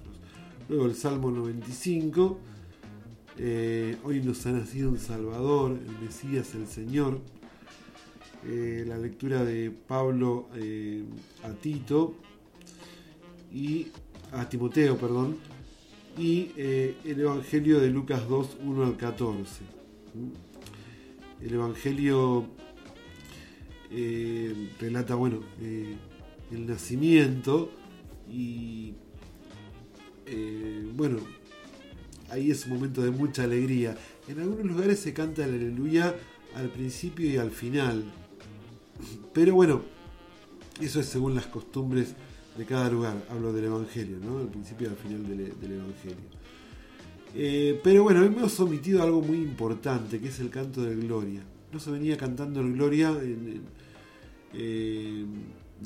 Luego 0.68 0.86
el 0.86 0.94
Salmo 0.94 1.32
95. 1.32 2.38
eh, 3.36 3.96
hoy 4.04 4.20
nos 4.20 4.46
ha 4.46 4.52
nacido 4.52 4.90
un 4.90 4.98
Salvador, 4.98 5.72
el 5.72 6.06
Mesías, 6.06 6.54
el 6.54 6.68
Señor. 6.68 7.20
Eh, 8.46 8.84
la 8.86 8.98
lectura 8.98 9.42
de 9.42 9.72
Pablo 9.72 10.48
eh, 10.54 11.02
a 11.42 11.50
Tito 11.54 12.14
y 13.52 13.88
a 14.30 14.48
Timoteo, 14.48 14.96
perdón, 14.96 15.38
y 16.16 16.52
eh, 16.56 16.96
el 17.04 17.20
Evangelio 17.20 17.80
de 17.80 17.90
Lucas 17.90 18.28
2, 18.28 18.58
1 18.64 18.84
al 18.84 18.96
14. 18.96 19.62
¿Mm? 20.14 21.44
El 21.44 21.54
Evangelio 21.54 22.46
eh, 23.90 24.70
relata, 24.80 25.14
bueno, 25.14 25.40
eh, 25.60 25.96
el 26.52 26.66
nacimiento 26.66 27.70
y, 28.30 28.94
bueno, 30.94 31.18
ahí 32.30 32.50
es 32.50 32.64
un 32.66 32.74
momento 32.74 33.02
de 33.02 33.10
mucha 33.10 33.44
alegría. 33.44 33.96
En 34.28 34.40
algunos 34.40 34.64
lugares 34.64 35.00
se 35.00 35.12
canta 35.12 35.44
el 35.44 35.54
aleluya 35.54 36.14
al 36.54 36.70
principio 36.70 37.28
y 37.28 37.36
al 37.36 37.50
final. 37.50 38.04
Pero 39.32 39.54
bueno, 39.54 39.82
eso 40.80 41.00
es 41.00 41.06
según 41.06 41.34
las 41.34 41.46
costumbres 41.46 42.14
de 42.56 42.64
cada 42.64 42.90
lugar. 42.90 43.24
Hablo 43.30 43.52
del 43.52 43.64
Evangelio, 43.64 44.18
¿no? 44.18 44.38
Al 44.38 44.48
principio 44.48 44.88
y 44.88 44.90
al 44.90 44.96
final 44.96 45.26
del, 45.26 45.60
del 45.60 45.72
Evangelio. 45.72 46.44
Eh, 47.36 47.80
pero 47.82 48.04
bueno, 48.04 48.22
hemos 48.22 48.58
omitido 48.60 49.02
algo 49.02 49.20
muy 49.20 49.38
importante, 49.38 50.20
que 50.20 50.28
es 50.28 50.38
el 50.38 50.50
canto 50.50 50.82
de 50.82 50.94
Gloria. 50.94 51.42
No 51.72 51.80
se 51.80 51.90
venía 51.90 52.16
cantando 52.16 52.60
el 52.60 52.74
Gloria 52.74 53.12
eh, 54.52 55.24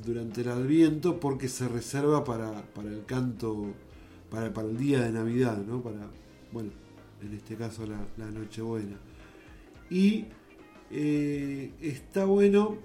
durante 0.05 0.43
el 0.43 0.49
Adviento 0.49 1.19
porque 1.19 1.49
se 1.49 1.67
reserva 1.67 2.23
para, 2.23 2.63
para 2.75 2.91
el 2.91 3.07
canto, 3.07 3.73
para, 4.31 4.53
para 4.53 4.69
el 4.69 4.77
día 4.77 5.01
de 5.01 5.11
Navidad, 5.11 5.57
¿no? 5.67 5.81
Para, 5.81 6.11
bueno, 6.53 6.71
en 7.23 7.33
este 7.33 7.57
caso 7.57 7.87
la, 7.87 7.99
la 8.19 8.31
Nochebuena. 8.31 8.99
Y 9.89 10.27
eh, 10.91 11.73
está 11.81 12.27
bueno, 12.27 12.77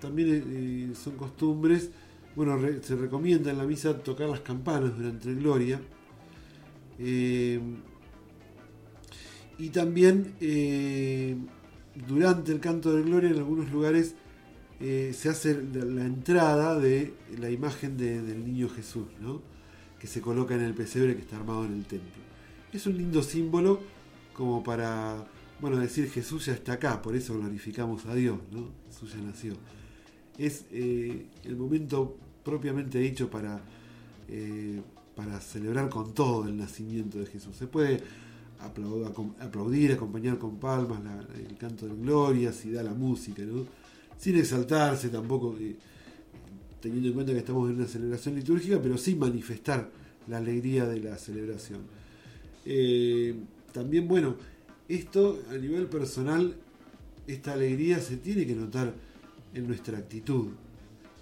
también 0.00 0.94
son 0.94 1.16
costumbres, 1.16 1.90
bueno, 2.36 2.56
re- 2.56 2.82
se 2.82 2.96
recomienda 2.96 3.50
en 3.50 3.58
la 3.58 3.64
misa 3.64 3.98
tocar 3.98 4.28
las 4.28 4.40
campanas 4.40 4.96
durante 4.96 5.28
el 5.28 5.36
Gloria. 5.36 5.80
Eh, 6.98 7.60
y 9.58 9.68
también 9.70 10.34
eh, 10.40 11.36
durante 12.08 12.52
el 12.52 12.60
canto 12.60 12.94
de 12.94 13.02
Gloria 13.02 13.30
en 13.30 13.36
algunos 13.38 13.70
lugares 13.70 14.14
eh, 14.80 15.12
se 15.14 15.28
hace 15.28 15.62
la, 15.74 15.84
la 15.84 16.04
entrada 16.04 16.78
de 16.78 17.14
la 17.38 17.50
imagen 17.50 17.96
de- 17.96 18.22
del 18.22 18.44
niño 18.44 18.68
Jesús, 18.68 19.06
¿no? 19.20 19.42
que 19.98 20.06
se 20.08 20.20
coloca 20.20 20.54
en 20.56 20.62
el 20.62 20.74
pesebre 20.74 21.14
que 21.14 21.22
está 21.22 21.36
armado 21.36 21.64
en 21.64 21.74
el 21.74 21.84
templo. 21.84 22.10
Es 22.72 22.86
un 22.86 22.96
lindo 22.96 23.22
símbolo 23.22 23.80
como 24.32 24.64
para, 24.64 25.26
bueno, 25.60 25.76
decir 25.76 26.10
Jesús 26.10 26.46
ya 26.46 26.54
está 26.54 26.72
acá, 26.72 27.00
por 27.02 27.14
eso 27.14 27.38
glorificamos 27.38 28.06
a 28.06 28.14
Dios, 28.14 28.38
¿no? 28.50 28.70
Jesús 28.88 29.12
ya 29.12 29.20
nació. 29.20 29.52
Es 30.38 30.64
eh, 30.72 31.26
el 31.44 31.56
momento 31.56 32.16
propiamente 32.44 32.98
dicho 32.98 33.30
para, 33.30 33.60
eh, 34.28 34.80
para 35.14 35.40
celebrar 35.40 35.88
con 35.88 36.14
todo 36.14 36.48
el 36.48 36.56
nacimiento 36.56 37.18
de 37.18 37.26
Jesús. 37.26 37.56
Se 37.56 37.66
puede 37.66 38.00
aplaudir, 38.60 39.92
acompañar 39.92 40.38
con 40.38 40.56
palmas 40.56 41.00
el 41.34 41.56
canto 41.56 41.86
de 41.86 41.94
gloria, 41.94 42.52
si 42.52 42.70
da 42.70 42.82
la 42.82 42.94
música, 42.94 43.42
sin 44.16 44.36
exaltarse 44.36 45.08
tampoco, 45.08 45.56
eh, 45.60 45.76
teniendo 46.80 47.08
en 47.08 47.14
cuenta 47.14 47.32
que 47.32 47.38
estamos 47.38 47.68
en 47.70 47.76
una 47.76 47.86
celebración 47.86 48.34
litúrgica, 48.36 48.80
pero 48.80 48.96
sin 48.96 49.18
manifestar 49.18 49.90
la 50.28 50.38
alegría 50.38 50.86
de 50.86 51.00
la 51.00 51.16
celebración. 51.18 51.80
También, 53.72 54.06
bueno, 54.06 54.36
esto 54.88 55.42
a 55.50 55.54
nivel 55.54 55.86
personal, 55.86 56.54
esta 57.26 57.54
alegría 57.54 57.98
se 58.00 58.16
tiene 58.16 58.46
que 58.46 58.54
notar 58.54 58.94
en 59.54 59.66
nuestra 59.66 59.98
actitud, 59.98 60.48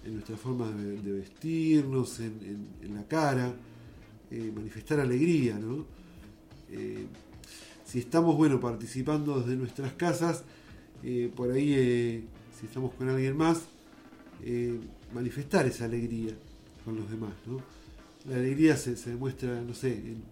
en 0.05 0.13
nuestra 0.13 0.37
forma 0.37 0.71
de, 0.71 1.11
vestirnos, 1.11 2.19
en, 2.19 2.67
la 2.93 3.03
cara, 3.07 3.53
eh, 4.29 4.51
manifestar 4.53 4.99
alegría, 4.99 5.57
¿no? 5.59 5.85
Eh, 6.71 7.05
si 7.85 7.99
estamos, 7.99 8.35
bueno, 8.37 8.59
participando 8.59 9.39
desde 9.41 9.55
nuestras 9.55 9.93
casas, 9.93 10.43
eh, 11.03 11.31
por 11.35 11.51
ahí, 11.51 12.25
si 12.57 12.65
estamos 12.65 12.93
con 12.93 13.09
alguien 13.09 13.35
más, 13.35 13.61
manifestar 15.13 15.67
esa 15.67 15.85
alegría 15.85 16.33
con 16.83 16.95
los 16.95 17.09
demás, 17.09 17.33
¿no? 17.45 17.59
La 18.29 18.37
alegría 18.37 18.77
se, 18.77 18.95
se 18.95 19.11
demuestra, 19.11 19.61
no 19.61 19.73
sé, 19.73 19.93
en, 19.93 20.23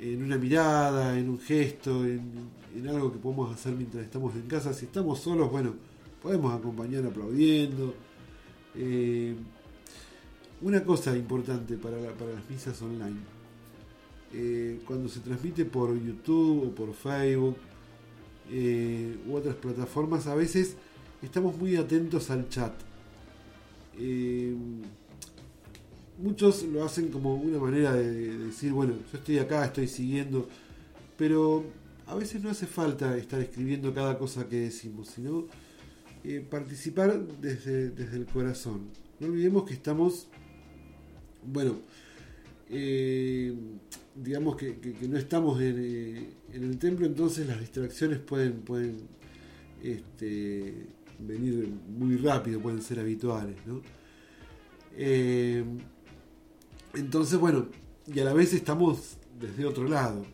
en 0.00 0.22
una 0.22 0.36
mirada, 0.36 1.18
en 1.18 1.30
un 1.30 1.38
gesto, 1.38 2.04
en, 2.04 2.50
en 2.76 2.88
algo 2.88 3.12
que 3.12 3.18
podemos 3.18 3.54
hacer 3.54 3.74
mientras 3.74 4.04
estamos 4.04 4.34
en 4.34 4.42
casa. 4.42 4.72
Si 4.72 4.86
estamos 4.86 5.20
solos, 5.20 5.50
bueno, 5.50 5.74
podemos 6.22 6.54
acompañar 6.54 7.04
aplaudiendo. 7.04 7.94
Eh, 8.74 9.34
una 10.62 10.84
cosa 10.84 11.16
importante 11.16 11.76
para, 11.76 11.96
para 12.12 12.32
las 12.32 12.48
misas 12.48 12.80
online. 12.80 13.18
Eh, 14.32 14.80
cuando 14.86 15.08
se 15.08 15.20
transmite 15.20 15.64
por 15.64 15.92
YouTube 16.00 16.68
o 16.68 16.74
por 16.74 16.94
Facebook 16.94 17.56
eh, 18.50 19.18
u 19.28 19.34
otras 19.34 19.56
plataformas, 19.56 20.26
a 20.26 20.34
veces 20.34 20.76
estamos 21.20 21.56
muy 21.58 21.76
atentos 21.76 22.30
al 22.30 22.48
chat. 22.48 22.72
muchos 26.18 26.62
lo 26.62 26.84
hacen 26.84 27.08
como 27.08 27.34
una 27.34 27.58
manera 27.58 27.92
de 27.92 28.38
decir, 28.38 28.72
bueno, 28.72 28.94
yo 29.12 29.18
estoy 29.18 29.38
acá, 29.38 29.64
estoy 29.64 29.88
siguiendo, 29.88 30.48
pero 31.18 31.64
a 32.06 32.14
veces 32.14 32.42
no 32.42 32.50
hace 32.50 32.66
falta 32.66 33.16
estar 33.16 33.40
escribiendo 33.40 33.92
cada 33.92 34.16
cosa 34.16 34.48
que 34.48 34.60
decimos, 34.60 35.08
sino 35.08 35.46
eh, 36.24 36.40
participar 36.48 37.26
desde, 37.40 37.90
desde 37.90 38.16
el 38.16 38.26
corazón. 38.26 38.90
No 39.18 39.26
olvidemos 39.26 39.64
que 39.64 39.74
estamos, 39.74 40.28
bueno, 41.44 41.80
eh, 42.70 43.52
digamos 44.14 44.56
que, 44.56 44.78
no 45.08 45.18
estamos 45.18 45.60
en, 45.60 45.76
eh, 45.80 46.28
en 46.52 46.62
el 46.62 46.78
templo, 46.78 47.06
entonces 47.06 47.48
las 47.48 47.58
distracciones 47.58 48.20
pueden, 48.20 48.60
pueden 48.60 48.98
este, 49.82 50.86
venir 51.18 51.68
muy 51.88 52.16
rápido, 52.18 52.60
pueden 52.60 52.82
ser 52.82 53.00
habituales, 53.00 53.56
¿no? 53.66 53.82
Entonces, 56.94 57.36
bueno, 57.38 57.66
y 58.06 58.20
a 58.20 58.24
la 58.24 58.32
vez 58.32 58.52
estamos 58.52 59.16
desde 59.40 59.64
otro 59.64 59.88
lado. 59.88 60.24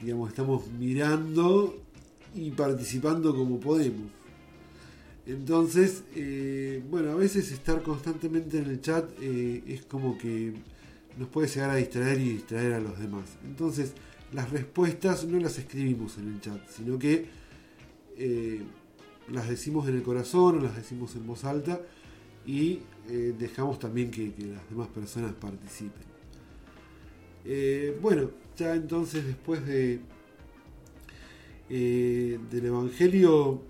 Digamos, 0.00 0.28
estamos 0.28 0.68
mirando 0.68 1.89
y 2.34 2.50
participando 2.50 3.34
como 3.34 3.58
podemos. 3.58 4.10
Entonces, 5.26 6.02
eh, 6.16 6.82
bueno, 6.90 7.12
a 7.12 7.14
veces 7.14 7.52
estar 7.52 7.82
constantemente 7.82 8.58
en 8.58 8.64
el 8.64 8.80
chat 8.80 9.08
eh, 9.20 9.62
es 9.66 9.82
como 9.82 10.18
que 10.18 10.54
nos 11.18 11.28
puede 11.28 11.48
llegar 11.48 11.70
a 11.70 11.76
distraer 11.76 12.20
y 12.20 12.30
distraer 12.30 12.74
a 12.74 12.80
los 12.80 12.98
demás. 12.98 13.24
Entonces, 13.44 13.92
las 14.32 14.50
respuestas 14.50 15.24
no 15.24 15.38
las 15.38 15.58
escribimos 15.58 16.18
en 16.18 16.32
el 16.32 16.40
chat, 16.40 16.60
sino 16.68 16.98
que 16.98 17.26
eh, 18.16 18.62
las 19.30 19.48
decimos 19.48 19.88
en 19.88 19.96
el 19.96 20.02
corazón 20.02 20.62
las 20.62 20.74
decimos 20.74 21.14
en 21.14 21.26
voz 21.26 21.44
alta 21.44 21.80
y 22.46 22.80
dejamos 23.38 23.78
también 23.78 24.10
que, 24.10 24.32
las 24.52 24.68
demás 24.70 24.88
personas 24.88 25.32
participen. 25.34 26.02
Bueno, 28.00 28.30
ya 28.56 28.74
entonces 28.74 29.26
después 29.26 29.64
de 29.66 30.00
eh, 31.72 32.36
del 32.50 32.66
Evangelio 32.66 33.62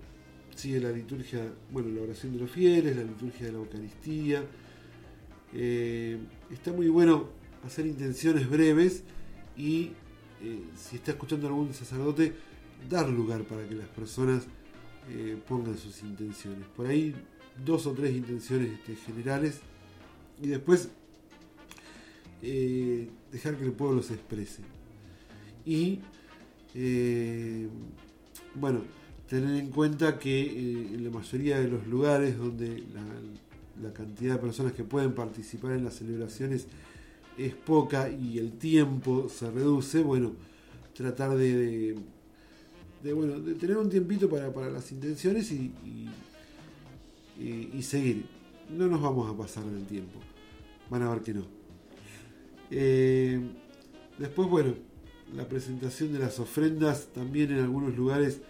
sigue 0.55 0.79
la 0.79 0.91
liturgia, 0.91 1.53
bueno, 1.71 1.89
la 1.89 2.01
oración 2.01 2.33
de 2.33 2.39
los 2.39 2.49
fieles, 2.49 2.95
la 2.95 3.03
liturgia 3.03 3.45
de 3.45 3.51
la 3.51 3.59
Eucaristía. 3.59 4.43
Eh, 5.53 6.17
está 6.49 6.73
muy 6.73 6.89
bueno 6.89 7.29
hacer 7.63 7.85
intenciones 7.85 8.49
breves 8.49 9.03
y 9.55 9.91
eh, 10.41 10.63
si 10.75 10.95
está 10.95 11.11
escuchando 11.11 11.47
algún 11.47 11.75
sacerdote, 11.75 12.33
dar 12.89 13.07
lugar 13.07 13.43
para 13.43 13.67
que 13.67 13.75
las 13.75 13.87
personas 13.89 14.43
pongan 15.47 15.77
sus 15.77 16.03
intenciones. 16.03 16.65
Por 16.75 16.87
ahí 16.87 17.13
dos 17.65 17.85
o 17.85 17.91
tres 17.91 18.15
intenciones 18.15 18.71
este, 18.71 18.95
generales 18.95 19.59
y 20.41 20.47
después 20.47 20.89
dejar 22.41 23.57
que 23.57 23.65
el 23.65 23.73
pueblo 23.73 24.01
se 24.01 24.13
exprese. 24.13 24.61
Y 25.65 25.99
eh, 26.75 27.67
bueno, 28.55 28.81
tener 29.29 29.55
en 29.59 29.69
cuenta 29.69 30.17
que 30.19 30.41
eh, 30.41 30.87
en 30.93 31.03
la 31.03 31.09
mayoría 31.09 31.59
de 31.59 31.67
los 31.67 31.85
lugares 31.87 32.37
donde 32.37 32.83
la, 33.81 33.93
cantidad 33.93 34.35
de 34.35 34.39
personas 34.41 34.73
que 34.73 34.83
pueden 34.83 35.13
participar 35.13 35.71
en 35.73 35.83
las 35.83 35.95
celebraciones 35.95 36.67
es 37.37 37.53
poca 37.55 38.09
y 38.09 38.37
el 38.37 38.51
tiempo 38.53 39.27
se 39.29 39.49
reduce, 39.49 40.03
bueno, 40.03 40.33
tratar 40.93 41.35
de, 41.35 41.95
bueno, 43.03 43.39
de 43.39 43.55
tener 43.55 43.77
un 43.77 43.89
tiempito 43.89 44.29
para, 44.29 44.53
para 44.53 44.69
las 44.69 44.91
intenciones 44.91 45.51
y- 45.51 45.71
y 47.39 47.81
seguir. 47.81 48.25
No 48.69 48.87
nos 48.87 49.01
vamos 49.01 49.29
a 49.29 49.35
pasar 49.37 49.65
del 49.65 49.85
tiempo. 49.85 50.19
Van 50.89 51.01
a 51.03 51.09
ver 51.09 51.21
que 51.21 51.33
no. 51.33 51.45
Eh, 52.69 53.39
después, 54.17 54.47
bueno, 54.49 54.75
la 55.35 55.47
presentación 55.47 56.13
de 56.13 56.19
las 56.19 56.39
ofrendas 56.39 57.07
también 57.13 57.51
en 57.51 57.59
algunos 57.59 57.95
lugares 57.95 58.41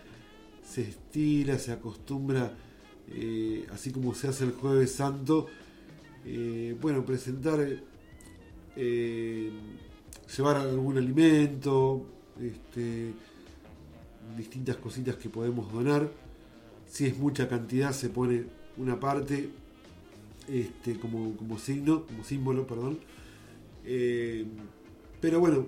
se 0.67 0.81
estila, 0.81 1.57
se 1.59 1.71
acostumbra, 1.71 2.53
eh, 3.09 3.67
así 3.71 3.91
como 3.91 4.13
se 4.15 4.27
hace 4.27 4.45
el 4.45 4.51
jueves 4.51 4.93
santo, 4.93 5.47
eh, 6.25 6.75
bueno, 6.81 7.05
presentar, 7.05 7.59
eh, 8.75 9.51
llevar 10.35 10.55
algún 10.57 10.97
alimento, 10.97 12.05
este, 12.39 13.13
distintas 14.37 14.77
cositas 14.77 15.15
que 15.17 15.29
podemos 15.29 15.71
donar. 15.71 16.09
Si 16.87 17.05
es 17.05 17.17
mucha 17.17 17.47
cantidad 17.47 17.91
se 17.91 18.09
pone 18.09 18.45
una 18.77 18.99
parte 18.99 19.49
este, 20.47 20.99
como, 20.99 21.35
como 21.35 21.59
signo, 21.59 22.05
como 22.05 22.23
símbolo, 22.23 22.65
perdón. 22.65 22.99
Pero 25.21 25.39
bueno, 25.39 25.67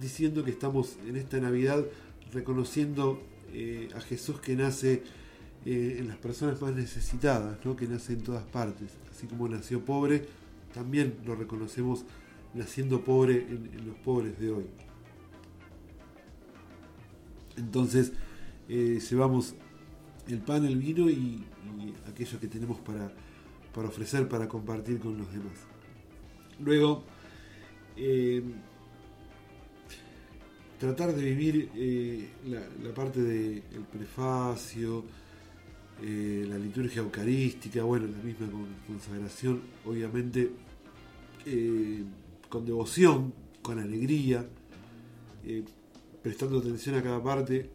diciendo 0.00 0.44
que 0.44 0.50
estamos 0.50 0.96
en 1.06 1.16
esta 1.16 1.38
Navidad 1.38 1.84
reconociendo 2.32 3.22
eh, 3.52 3.88
a 3.94 4.00
Jesús 4.00 4.40
que 4.40 4.56
nace 4.56 5.02
eh, 5.64 5.96
en 5.98 6.08
las 6.08 6.16
personas 6.16 6.60
más 6.60 6.74
necesitadas, 6.74 7.64
¿no? 7.64 7.76
que 7.76 7.86
nace 7.86 8.12
en 8.12 8.22
todas 8.22 8.44
partes. 8.44 8.90
Así 9.10 9.26
como 9.26 9.48
nació 9.48 9.84
pobre, 9.84 10.26
también 10.72 11.14
lo 11.24 11.36
reconocemos 11.36 12.04
naciendo 12.54 13.02
pobre 13.02 13.46
en, 13.48 13.86
los 13.86 13.96
pobres 13.96 14.38
de 14.38 14.50
hoy. 14.50 14.66
Entonces 17.56 18.12
eh, 18.68 19.00
llevamos 19.08 19.54
el 20.26 20.38
pan, 20.38 20.64
el 20.64 20.76
vino 20.76 21.08
y, 21.08 21.14
y 21.14 21.94
aquello 22.10 22.40
que 22.40 22.48
tenemos 22.48 22.78
para, 22.80 23.12
para 23.72 23.88
ofrecer, 23.88 24.28
para 24.28 24.48
compartir 24.48 24.98
con 24.98 25.16
los 25.16 25.30
demás. 25.32 25.58
Luego, 26.58 27.04
tratar 30.84 31.14
de 31.14 31.24
vivir 31.24 31.70
eh, 31.76 32.28
la, 32.46 32.60
la 32.82 32.92
parte 32.94 33.22
del 33.22 33.62
prefacio, 33.90 35.02
eh, 36.02 36.44
la 36.46 36.58
liturgia 36.58 37.00
eucarística, 37.00 37.82
bueno, 37.84 38.06
la 38.06 38.22
misma 38.22 38.50
con- 38.50 38.74
consagración, 38.86 39.62
obviamente 39.86 40.50
eh, 41.46 42.04
con 42.50 42.66
devoción, 42.66 43.32
con 43.62 43.78
alegría, 43.78 44.46
prestando 46.22 46.58
atención 46.58 46.96
a 46.96 47.02
cada 47.02 47.22
parte, 47.22 47.70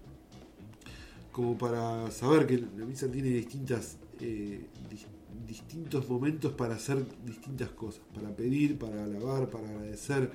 como 1.31 1.57
para 1.57 2.09
saber 2.11 2.45
que 2.45 2.57
la 2.57 2.85
misa 2.85 3.09
tiene 3.11 3.29
distintas 3.29 3.97
dis- 4.19 5.05
distintos 5.47 6.07
momentos 6.07 6.53
para 6.53 6.75
hacer 6.75 7.03
distintas 7.25 7.69
cosas, 7.71 8.01
para 8.13 8.29
pedir, 8.35 8.77
para 8.77 9.03
alabar, 9.03 9.49
para 9.49 9.67
agradecer, 9.69 10.29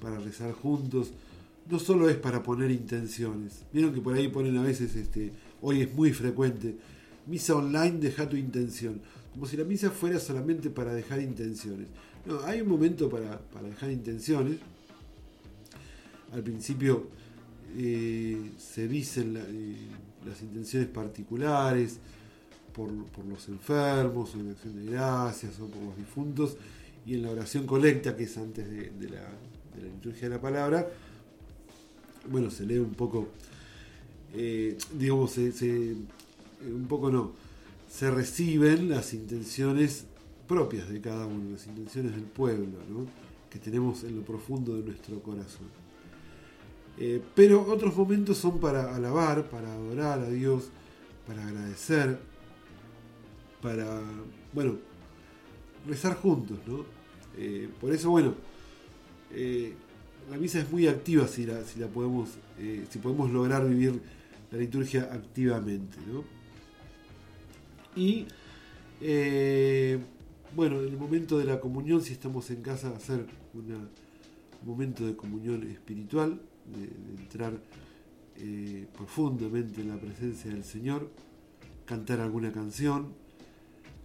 para 0.00 0.18
rezar 0.20 0.52
juntos. 0.52 1.12
No 1.70 1.78
solo 1.78 2.08
es 2.10 2.16
para 2.16 2.42
poner 2.42 2.70
intenciones. 2.70 3.64
Vieron 3.72 3.94
que 3.94 4.00
por 4.00 4.14
ahí 4.14 4.28
ponen 4.28 4.56
a 4.58 4.62
veces, 4.62 4.94
este, 4.96 5.32
hoy 5.62 5.82
es 5.82 5.94
muy 5.94 6.12
frecuente, 6.12 6.76
misa 7.26 7.56
online, 7.56 7.98
deja 7.98 8.28
tu 8.28 8.36
intención. 8.36 9.00
Como 9.32 9.46
si 9.46 9.56
la 9.56 9.64
misa 9.64 9.90
fuera 9.90 10.20
solamente 10.20 10.70
para 10.70 10.94
dejar 10.94 11.20
intenciones. 11.20 11.88
No, 12.26 12.40
hay 12.40 12.60
un 12.60 12.68
momento 12.68 13.08
para, 13.08 13.38
para 13.38 13.68
dejar 13.68 13.90
intenciones. 13.90 14.58
Al 16.32 16.42
principio 16.42 17.08
eh, 17.76 18.52
se 18.58 18.86
dicen 18.86 19.36
eh, 19.36 19.76
las 20.26 20.40
intenciones 20.42 20.88
particulares 20.88 21.98
por, 22.72 22.90
por 23.06 23.24
los 23.24 23.48
enfermos, 23.48 24.34
o 24.34 24.40
en 24.40 24.50
acción 24.50 24.84
de 24.84 24.92
gracias, 24.92 25.58
o 25.60 25.66
por 25.66 25.82
los 25.82 25.96
difuntos, 25.96 26.56
y 27.06 27.14
en 27.14 27.22
la 27.22 27.30
oración 27.30 27.66
colecta, 27.66 28.16
que 28.16 28.24
es 28.24 28.36
antes 28.36 28.68
de, 28.68 28.90
de 28.90 29.08
la, 29.10 29.28
de 29.74 29.82
la 29.82 29.88
liturgia 29.92 30.28
de 30.28 30.34
la 30.34 30.40
palabra, 30.40 30.88
bueno, 32.30 32.50
se 32.50 32.64
lee 32.64 32.78
un 32.78 32.94
poco, 32.94 33.28
eh, 34.34 34.76
digamos, 34.92 35.36
eh, 35.38 35.96
un 36.66 36.86
poco 36.86 37.10
no, 37.10 37.32
se 37.88 38.10
reciben 38.10 38.88
las 38.88 39.14
intenciones 39.14 40.06
propias 40.48 40.88
de 40.88 41.00
cada 41.00 41.26
uno, 41.26 41.52
las 41.52 41.66
intenciones 41.66 42.12
del 42.12 42.24
pueblo, 42.24 42.78
¿no? 42.88 43.06
que 43.50 43.58
tenemos 43.58 44.02
en 44.04 44.16
lo 44.16 44.22
profundo 44.22 44.76
de 44.76 44.82
nuestro 44.82 45.20
corazón. 45.20 45.68
Eh, 46.98 47.20
pero 47.34 47.62
otros 47.62 47.96
momentos 47.96 48.38
son 48.38 48.60
para 48.60 48.94
alabar, 48.94 49.48
para 49.48 49.72
adorar 49.72 50.20
a 50.20 50.28
Dios, 50.28 50.70
para 51.26 51.46
agradecer, 51.46 52.18
para, 53.62 54.00
bueno, 54.52 54.76
rezar 55.86 56.16
juntos, 56.16 56.58
¿no? 56.66 56.84
Por 57.80 57.92
eso, 57.92 58.10
bueno, 58.10 58.34
la 60.30 60.36
misa 60.36 60.60
es 60.60 60.70
muy 60.70 60.86
activa 60.86 61.26
si 61.28 61.44
la, 61.44 61.62
si 61.64 61.78
la 61.78 61.88
podemos, 61.88 62.30
eh, 62.58 62.84
si 62.88 62.98
podemos 62.98 63.30
lograr 63.30 63.68
vivir 63.68 64.00
la 64.50 64.58
liturgia 64.58 65.10
activamente, 65.12 65.98
¿no? 66.06 66.24
Y 67.96 68.26
eh, 69.00 69.98
bueno, 70.54 70.80
en 70.80 70.88
el 70.88 70.96
momento 70.96 71.38
de 71.38 71.44
la 71.44 71.60
comunión, 71.60 72.02
si 72.02 72.12
estamos 72.12 72.50
en 72.50 72.62
casa, 72.62 72.90
hacer 72.96 73.26
un 73.52 73.88
momento 74.64 75.06
de 75.06 75.14
comunión 75.14 75.68
espiritual, 75.70 76.40
de, 76.66 77.20
entrar 77.20 77.52
eh, 78.36 78.86
profundamente 78.96 79.82
en 79.82 79.88
la 79.88 79.96
presencia 79.96 80.50
del 80.50 80.64
Señor, 80.64 81.10
cantar 81.84 82.20
alguna 82.20 82.50
canción, 82.50 83.12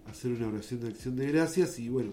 hacer 0.08 0.32
una 0.32 0.48
oración 0.48 0.82
de 0.82 0.88
acción 0.90 1.16
de 1.16 1.32
gracias 1.32 1.80
y 1.80 1.90
bueno, 1.90 2.12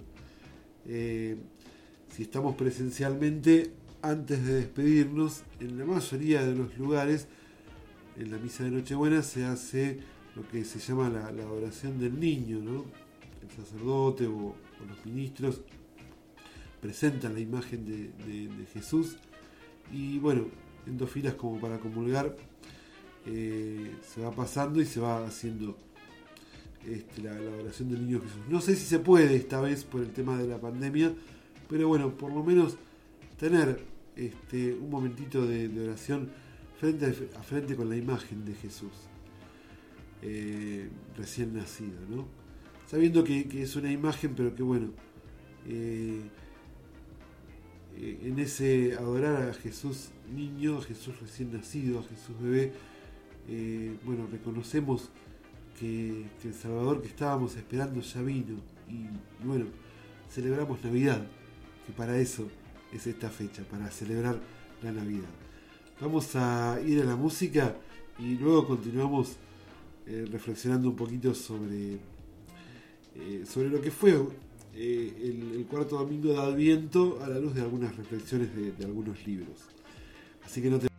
si 0.86 2.22
estamos 2.22 2.54
presencialmente, 2.54 3.72
antes 4.02 4.44
de 4.46 4.54
despedirnos, 4.54 5.42
en 5.60 5.78
la 5.78 5.84
mayoría 5.84 6.44
de 6.44 6.54
los 6.54 6.76
lugares, 6.78 7.28
en 8.16 8.30
la 8.30 8.38
misa 8.38 8.64
de 8.64 8.70
Nochebuena 8.70 9.22
se 9.22 9.44
hace 9.44 10.00
lo 10.34 10.46
que 10.48 10.64
se 10.64 10.78
llama 10.78 11.08
la, 11.08 11.30
la 11.32 11.48
oración 11.48 11.98
del 11.98 12.18
niño, 12.18 12.60
¿no? 12.60 12.84
El 13.42 13.64
sacerdote 13.64 14.26
o, 14.26 14.54
los 14.86 15.06
ministros 15.06 15.62
presentan 16.80 17.32
la 17.32 17.40
imagen 17.40 17.86
de 17.86 18.66
Jesús 18.74 19.16
y 19.90 20.18
bueno, 20.18 20.46
en 20.86 20.96
dos 20.96 21.10
filas 21.10 21.34
como 21.34 21.60
para 21.60 21.78
comulgar, 21.78 22.36
eh, 23.26 23.96
se 24.02 24.20
va 24.20 24.30
pasando 24.30 24.80
y 24.80 24.86
se 24.86 25.00
va 25.00 25.26
haciendo 25.26 25.76
este, 26.86 27.22
la, 27.22 27.34
la 27.34 27.56
oración 27.56 27.90
del 27.90 28.06
niño 28.06 28.20
Jesús. 28.20 28.40
No 28.48 28.60
sé 28.60 28.76
si 28.76 28.84
se 28.86 28.98
puede 28.98 29.36
esta 29.36 29.60
vez 29.60 29.84
por 29.84 30.00
el 30.00 30.12
tema 30.12 30.38
de 30.38 30.46
la 30.46 30.60
pandemia, 30.60 31.12
pero 31.68 31.88
bueno, 31.88 32.16
por 32.16 32.32
lo 32.32 32.42
menos 32.42 32.76
tener 33.38 33.80
este, 34.16 34.74
un 34.74 34.90
momentito 34.90 35.46
de, 35.46 35.68
oración 35.86 36.30
frente 36.78 37.06
a, 37.06 37.42
frente 37.42 37.76
con 37.76 37.88
la 37.88 37.96
imagen 37.96 38.44
de 38.44 38.54
Jesús 38.54 38.92
eh, 40.22 40.88
recién 41.16 41.54
nacido, 41.54 42.00
¿no? 42.08 42.26
Sabiendo 42.86 43.24
que, 43.24 43.46
es 43.62 43.76
una 43.76 43.90
imagen, 43.90 44.34
pero 44.34 44.54
que 44.54 44.62
bueno, 44.62 44.90
eh, 45.66 46.20
eh, 47.96 48.18
en 48.22 48.38
ese 48.38 48.94
adorar 48.94 49.50
a 49.50 49.54
Jesús 49.54 50.10
niño, 50.34 50.78
a 50.78 50.82
Jesús 50.82 51.20
recién 51.20 51.52
nacido, 51.52 52.00
a 52.00 52.02
Jesús 52.04 52.40
bebé, 52.40 52.72
bueno, 54.04 54.26
reconocemos 54.30 55.10
que, 55.78 56.26
el 56.42 56.54
Salvador 56.54 57.02
que 57.02 57.08
estábamos 57.08 57.56
esperando 57.56 58.00
ya 58.00 58.22
vino 58.22 58.56
y 58.88 59.06
bueno, 59.44 59.66
celebramos 60.30 60.82
Navidad, 60.82 61.26
que 61.86 61.92
para 61.92 62.18
eso 62.18 62.48
es 62.96 63.06
esta 63.06 63.30
fecha, 63.30 63.62
para 63.64 63.90
celebrar 63.90 64.38
la 64.82 64.92
Navidad. 64.92 65.28
Vamos 66.00 66.34
a 66.34 66.78
ir 66.84 67.00
a 67.00 67.04
la 67.04 67.16
música 67.16 67.76
y 68.18 68.34
luego 68.36 68.66
continuamos 68.66 69.36
eh, 70.06 70.26
reflexionando 70.30 70.88
un 70.88 70.96
poquito 70.96 71.34
sobre, 71.34 71.98
eh, 73.14 73.44
sobre 73.46 73.68
lo 73.68 73.80
que 73.80 73.90
fue 73.90 74.14
eh, 74.74 75.52
el, 75.54 75.66
cuarto 75.66 75.96
domingo 75.98 76.32
de 76.32 76.38
Adviento 76.38 77.18
a 77.22 77.28
la 77.28 77.38
luz 77.38 77.54
de 77.54 77.62
algunas 77.62 77.96
reflexiones 77.96 78.54
de, 78.54 78.72
de 78.72 78.84
algunos 78.84 79.26
libros. 79.26 79.58
Así 80.44 80.62
que 80.62 80.70
no 80.70 80.78
te... 80.78 80.95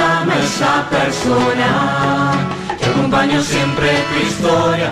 llama 0.00 0.34
esa 0.38 0.88
persona 0.88 1.68
que 2.78 2.86
acompañó 2.86 3.42
siempre 3.42 3.88
tu 4.08 4.16
historia? 4.28 4.90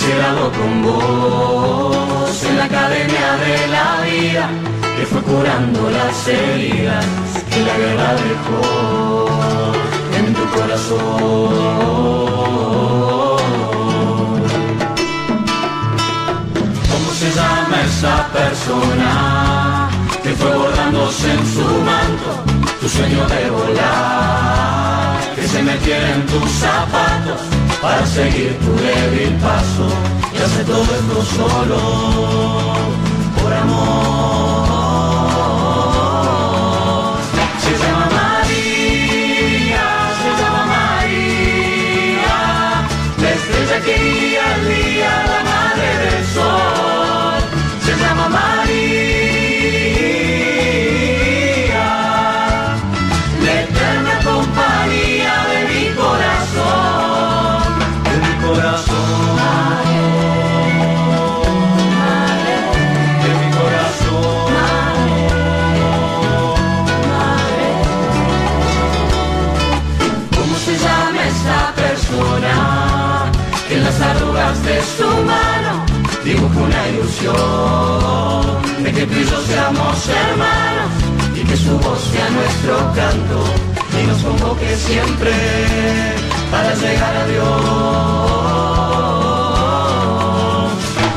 Se 0.00 0.10
graduó 0.16 0.50
con 0.58 0.82
vos 0.82 2.44
en 2.48 2.56
la 2.58 2.64
academia 2.64 3.28
de 3.44 3.56
la 3.76 3.88
vida, 4.10 4.44
que 4.96 5.04
fue 5.06 5.20
curando 5.22 5.80
las 5.98 6.16
heridas 6.28 7.04
que 7.50 7.60
la 7.68 7.74
guerra 7.82 8.10
dejó 8.28 8.60
en 10.18 10.26
tu 10.38 10.44
corazón. 10.56 11.00
¿Cómo 16.90 17.10
se 17.20 17.28
llama 17.38 17.76
esa 17.90 18.16
persona 18.38 19.10
que 20.22 20.30
fue 20.30 20.52
bordándose 20.56 21.26
en 21.32 21.44
su 21.54 21.64
manto 21.90 22.51
tu 22.82 22.88
sueño 22.88 23.24
de 23.28 23.50
volar? 23.50 25.20
Que 25.36 25.46
se 25.46 25.62
metiera 25.62 26.14
en 26.14 26.26
tus 26.26 26.50
zapatos 26.50 27.40
para 27.80 28.04
seguir 28.06 28.58
tu 28.58 28.72
débil 28.74 29.34
paso 29.36 29.86
y 30.34 30.36
hace 30.44 30.64
todo 30.64 30.82
esto 30.82 31.24
solo 31.36 31.78
por 33.36 33.52
amor. 33.52 34.82
Se 37.64 37.72
llama 37.82 38.06
María, 38.20 39.86
se 40.20 40.30
llama 40.40 40.62
María, 40.76 42.36
la 43.22 43.30
estrella 43.38 43.78
que 43.86 43.96
al 44.50 44.60
día, 44.68 45.12
la 45.32 45.40
madre 45.52 45.88
del 46.04 46.22
sol. 46.34 47.40
Se 47.84 47.92
llama 48.02 48.26
María, 48.28 48.61
de 74.64 74.82
su 74.82 75.06
mano 75.24 75.84
dibuja 76.24 76.60
una 76.60 76.88
ilusión. 76.88 78.62
De 78.82 78.92
que 78.92 79.06
tú 79.06 79.18
y 79.18 79.24
seamos 79.46 80.08
hermanos 80.08 80.90
y 81.34 81.44
que 81.44 81.56
su 81.56 81.78
voz 81.78 82.00
sea 82.12 82.30
nuestro 82.30 82.92
canto 82.94 83.44
y 84.00 84.06
nos 84.06 84.22
convoque 84.22 84.76
siempre 84.76 86.41
para 86.52 86.74
llegar 86.74 87.16
a 87.16 87.24
Dios? 87.32 87.46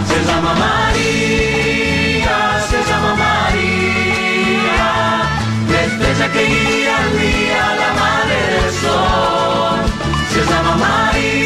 Se 0.09 0.17
llama 0.27 0.53
María, 0.65 2.37
se 2.69 2.79
llama 2.89 3.11
María, 3.25 4.87
la 5.71 5.79
estrella 5.87 6.27
que 6.33 6.43
guía 6.53 6.93
al 7.03 7.09
día, 7.19 7.61
la 7.81 7.91
madre 8.01 8.37
del 8.53 8.69
sol. 8.83 9.77
Se 10.33 10.41
llama 10.49 10.73
María, 10.87 11.44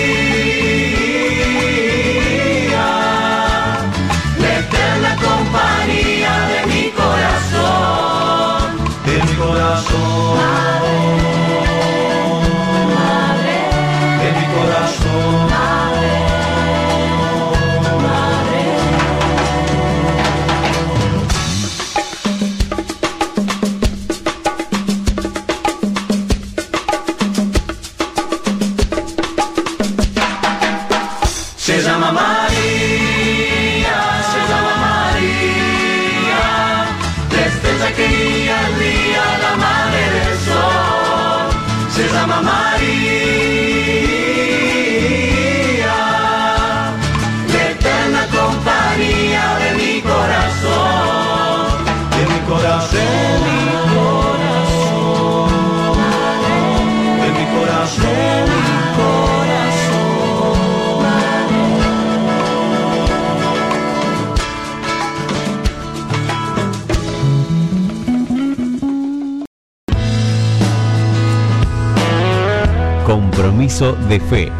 de 74.09 74.19
fe. 74.19 74.51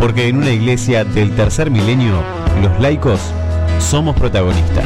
Porque 0.00 0.28
en 0.28 0.38
una 0.38 0.50
iglesia 0.50 1.04
del 1.04 1.34
tercer 1.34 1.70
milenio, 1.70 2.22
los 2.62 2.80
laicos 2.80 3.20
somos 3.80 4.14
protagonistas. 4.16 4.84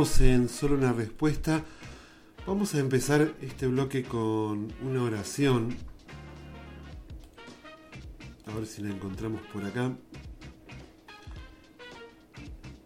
En 0.00 0.48
solo 0.48 0.76
una 0.76 0.94
respuesta. 0.94 1.62
Vamos 2.46 2.74
a 2.74 2.78
empezar 2.78 3.34
este 3.42 3.66
bloque 3.66 4.02
con 4.02 4.72
una 4.82 5.02
oración. 5.02 5.76
A 8.46 8.54
ver 8.54 8.66
si 8.66 8.80
la 8.80 8.88
encontramos 8.88 9.42
por 9.52 9.62
acá. 9.62 9.94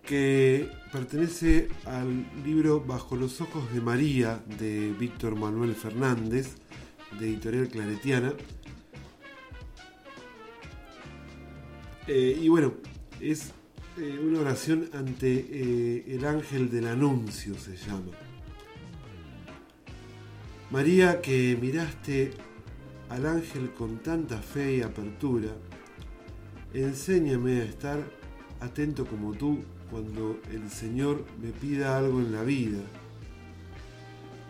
Que 0.04 0.68
pertenece 0.92 1.68
al 1.84 2.26
libro 2.44 2.80
Bajo 2.80 3.14
los 3.14 3.40
ojos 3.40 3.72
de 3.72 3.80
María 3.80 4.42
de 4.58 4.92
Víctor 4.98 5.36
Manuel 5.36 5.76
Fernández, 5.76 6.56
de 7.20 7.28
Editorial 7.28 7.68
Claretiana. 7.68 8.32
Eh, 12.08 12.40
y 12.42 12.48
bueno, 12.48 12.74
es 13.20 13.52
eh, 13.96 14.18
una 14.18 14.40
oración 14.40 14.88
ante 14.92 15.32
eh, 15.32 16.04
el 16.08 16.24
ángel 16.24 16.70
del 16.70 16.86
anuncio, 16.86 17.54
se 17.54 17.76
llama. 17.76 18.10
María, 20.70 21.20
que 21.20 21.56
miraste 21.60 22.32
al 23.08 23.26
ángel 23.26 23.70
con 23.70 23.98
tanta 23.98 24.38
fe 24.38 24.76
y 24.76 24.82
apertura, 24.82 25.50
enséñame 26.72 27.60
a 27.60 27.64
estar 27.64 28.02
atento 28.60 29.06
como 29.06 29.32
tú 29.32 29.60
cuando 29.90 30.40
el 30.50 30.70
Señor 30.70 31.24
me 31.40 31.50
pida 31.50 31.96
algo 31.96 32.20
en 32.20 32.32
la 32.32 32.42
vida. 32.42 32.80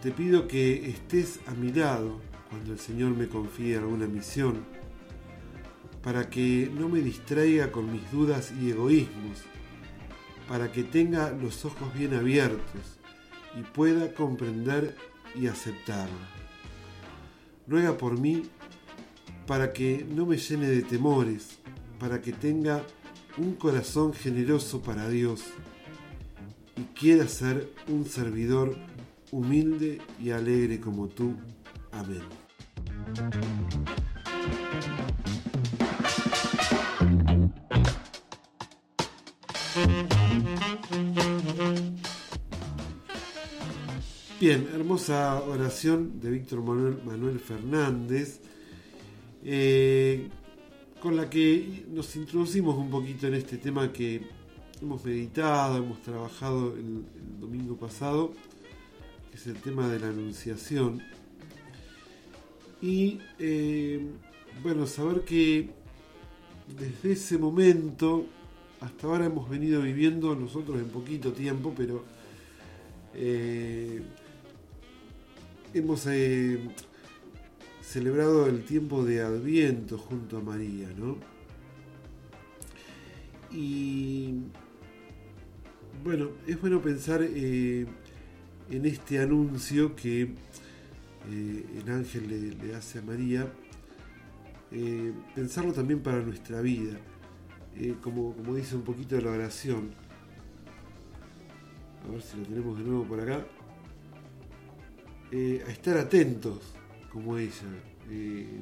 Te 0.02 0.10
pido 0.10 0.48
que 0.48 0.88
estés 0.88 1.40
a 1.46 1.52
mi 1.52 1.72
lado 1.72 2.20
cuando 2.48 2.72
el 2.72 2.78
Señor 2.78 3.10
me 3.14 3.28
confíe 3.28 3.76
alguna 3.76 4.06
misión 4.06 4.73
para 6.04 6.28
que 6.28 6.70
no 6.78 6.90
me 6.90 7.00
distraiga 7.00 7.72
con 7.72 7.90
mis 7.90 8.10
dudas 8.12 8.52
y 8.60 8.70
egoísmos, 8.70 9.42
para 10.46 10.70
que 10.70 10.84
tenga 10.84 11.30
los 11.30 11.64
ojos 11.64 11.94
bien 11.94 12.12
abiertos 12.12 12.98
y 13.58 13.62
pueda 13.62 14.12
comprender 14.12 14.94
y 15.34 15.46
aceptarla. 15.46 16.28
Ruega 17.66 17.96
por 17.96 18.20
mí 18.20 18.42
para 19.46 19.72
que 19.72 20.06
no 20.08 20.26
me 20.26 20.36
llene 20.36 20.68
de 20.68 20.82
temores, 20.82 21.58
para 21.98 22.20
que 22.20 22.32
tenga 22.32 22.82
un 23.38 23.54
corazón 23.54 24.12
generoso 24.12 24.82
para 24.82 25.08
Dios 25.08 25.42
y 26.76 26.82
quiera 26.98 27.26
ser 27.28 27.72
un 27.88 28.04
servidor 28.04 28.76
humilde 29.30 30.02
y 30.20 30.30
alegre 30.30 30.80
como 30.80 31.08
tú. 31.08 31.34
Amén. 31.92 32.22
Bien, 44.40 44.68
hermosa 44.74 45.42
oración 45.42 46.20
de 46.20 46.30
Víctor 46.30 46.62
Manuel, 46.62 47.40
Fernández, 47.40 48.40
eh, 49.44 50.28
con 51.00 51.16
la 51.16 51.30
que 51.30 51.86
nos 51.88 52.14
introducimos 52.16 52.76
un 52.76 52.90
poquito 52.90 53.26
en 53.26 53.34
este 53.34 53.56
tema 53.56 53.92
que 53.92 54.26
hemos 54.82 55.04
meditado, 55.04 55.78
hemos 55.78 56.02
trabajado 56.02 56.74
el, 56.74 57.04
el 57.14 57.40
domingo 57.40 57.76
pasado, 57.76 58.32
que 59.30 59.36
es 59.38 59.46
el 59.46 59.56
tema 59.56 59.88
de 59.88 60.00
la 60.00 60.08
anunciación. 60.08 61.02
Y 62.82 63.20
eh, 63.38 64.06
bueno, 64.62 64.86
saber 64.86 65.24
que 65.24 65.70
desde 66.78 67.12
ese 67.12 67.38
momento 67.38 68.26
hasta 68.80 69.06
ahora 69.06 69.26
hemos 69.26 69.48
venido 69.48 69.82
viviendo 69.82 70.34
nosotros 70.34 70.78
en 70.78 70.88
poquito 70.88 71.32
tiempo, 71.32 71.72
pero 71.76 72.04
eh, 73.14 74.02
hemos 75.72 76.06
eh, 76.06 76.58
celebrado 77.80 78.46
el 78.46 78.64
tiempo 78.64 79.04
de 79.04 79.22
Adviento 79.22 79.98
junto 79.98 80.38
a 80.38 80.40
María, 80.40 80.88
¿no? 80.96 81.16
Y 83.52 84.34
bueno, 86.02 86.30
es 86.46 86.60
bueno 86.60 86.82
pensar 86.82 87.22
eh, 87.22 87.86
en 88.68 88.86
este 88.86 89.20
anuncio 89.20 89.94
que 89.94 90.34
el 91.30 91.88
ángel 91.88 92.58
le, 92.60 92.74
hace 92.74 92.98
a 92.98 93.02
María, 93.02 93.50
pensarlo 95.34 95.72
también 95.72 96.00
para 96.00 96.20
nuestra 96.20 96.60
vida, 96.60 96.98
eh, 97.76 97.96
como, 98.00 98.34
como 98.34 98.54
dice 98.54 98.76
un 98.76 98.82
poquito 98.82 99.16
de 99.16 99.22
la 99.22 99.30
oración. 99.30 99.90
A 102.06 102.12
ver 102.12 102.22
si 102.22 102.36
lo 102.36 102.44
tenemos 102.44 102.78
de 102.78 102.84
nuevo 102.84 103.04
por 103.04 103.20
acá. 103.20 103.44
Eh, 105.32 105.64
a 105.66 105.70
estar 105.70 105.96
atentos 105.98 106.60
como 107.12 107.36
ella, 107.36 107.52
eh, 108.10 108.60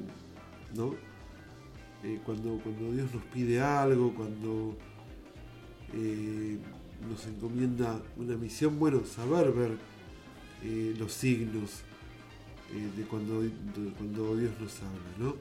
¿no? 0.75 0.95
Cuando, 2.25 2.59
cuando 2.59 2.91
Dios 2.91 3.13
nos 3.13 3.23
pide 3.25 3.61
algo, 3.61 4.13
cuando 4.13 4.77
nos 7.09 7.25
encomienda 7.27 8.01
una 8.17 8.35
misión, 8.35 8.77
bueno, 8.77 9.05
saber 9.05 9.53
ver 9.53 9.77
los 10.99 11.13
signos 11.13 11.83
de 12.97 13.03
cuando, 13.03 13.41
de, 13.41 13.51
cuando 13.97 14.35
Dios 14.35 14.51
nos 14.59 14.81
habla, 14.81 15.17
¿no? 15.17 15.35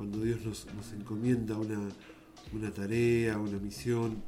Cuando 0.00 0.22
Dios 0.22 0.40
nos, 0.46 0.66
nos 0.74 0.94
encomienda 0.94 1.58
una, 1.58 1.78
una 2.54 2.70
tarea, 2.70 3.38
una 3.38 3.58
misión, 3.58 4.22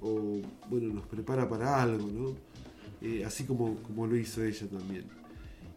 o 0.00 0.40
bueno, 0.68 0.92
nos 0.92 1.06
prepara 1.06 1.48
para 1.48 1.80
algo, 1.80 2.08
¿no? 2.10 2.34
Eh, 3.06 3.24
así 3.24 3.44
como, 3.44 3.76
como, 3.84 4.08
lo 4.08 4.16
hizo 4.16 4.42
ella 4.42 4.66
también. 4.66 5.04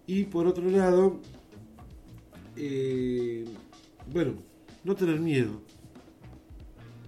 Y 0.07 0.23
por 0.23 0.47
otro 0.47 0.67
lado, 0.67 1.19
eh, 2.55 3.45
bueno, 4.11 4.33
no 4.83 4.95
tener 4.95 5.19
miedo. 5.19 5.61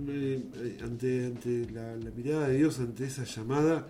Eh, 0.08 0.78
ante, 0.84 1.26
ante 1.26 1.72
la, 1.72 1.96
la, 1.96 2.12
mirada 2.12 2.50
de 2.50 2.58
Dios, 2.58 2.80
ante 2.80 3.04
esa 3.04 3.24
llamada, 3.24 3.88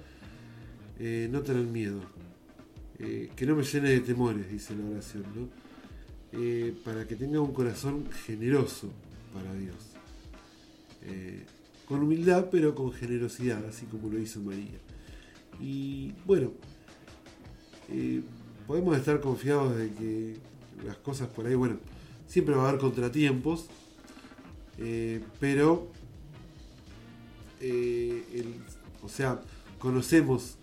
no 0.97 1.41
tener 1.41 1.65
miedo. 1.65 1.99
que 2.97 3.45
no 3.45 3.57
me 3.57 3.63
llene 3.63 3.89
de 3.89 3.99
temores, 3.99 4.49
dice 4.49 4.73
la 4.73 4.85
oración, 4.85 5.25
¿no? 5.35 5.64
Para 6.83 7.07
que 7.07 7.15
tenga 7.15 7.39
un 7.39 7.53
corazón 7.53 8.09
generoso 8.25 8.89
para 9.33 9.53
Dios. 9.53 9.75
con 11.87 12.01
humildad, 12.01 12.47
pero 12.51 12.73
con 12.73 12.91
generosidad, 12.91 13.63
así 13.65 13.85
como 13.85 14.09
lo 14.09 14.19
hizo 14.19 14.41
María. 14.41 14.79
Y 15.61 16.13
bueno, 16.25 16.51
eh, 17.89 18.21
podemos 18.67 18.97
estar 18.97 19.21
confiados 19.21 19.77
de 19.77 19.91
que 19.93 20.37
las 20.85 20.97
cosas 20.97 21.27
por 21.29 21.45
ahí, 21.45 21.55
bueno, 21.55 21.77
siempre 22.27 22.55
va 22.55 22.65
a 22.65 22.69
haber 22.69 22.81
contratiempos, 22.81 23.67
eh, 24.77 25.23
pero, 25.39 25.87
eh, 27.61 28.23
o 29.01 29.09
sea, 29.09 29.41
conocemos 29.79 30.57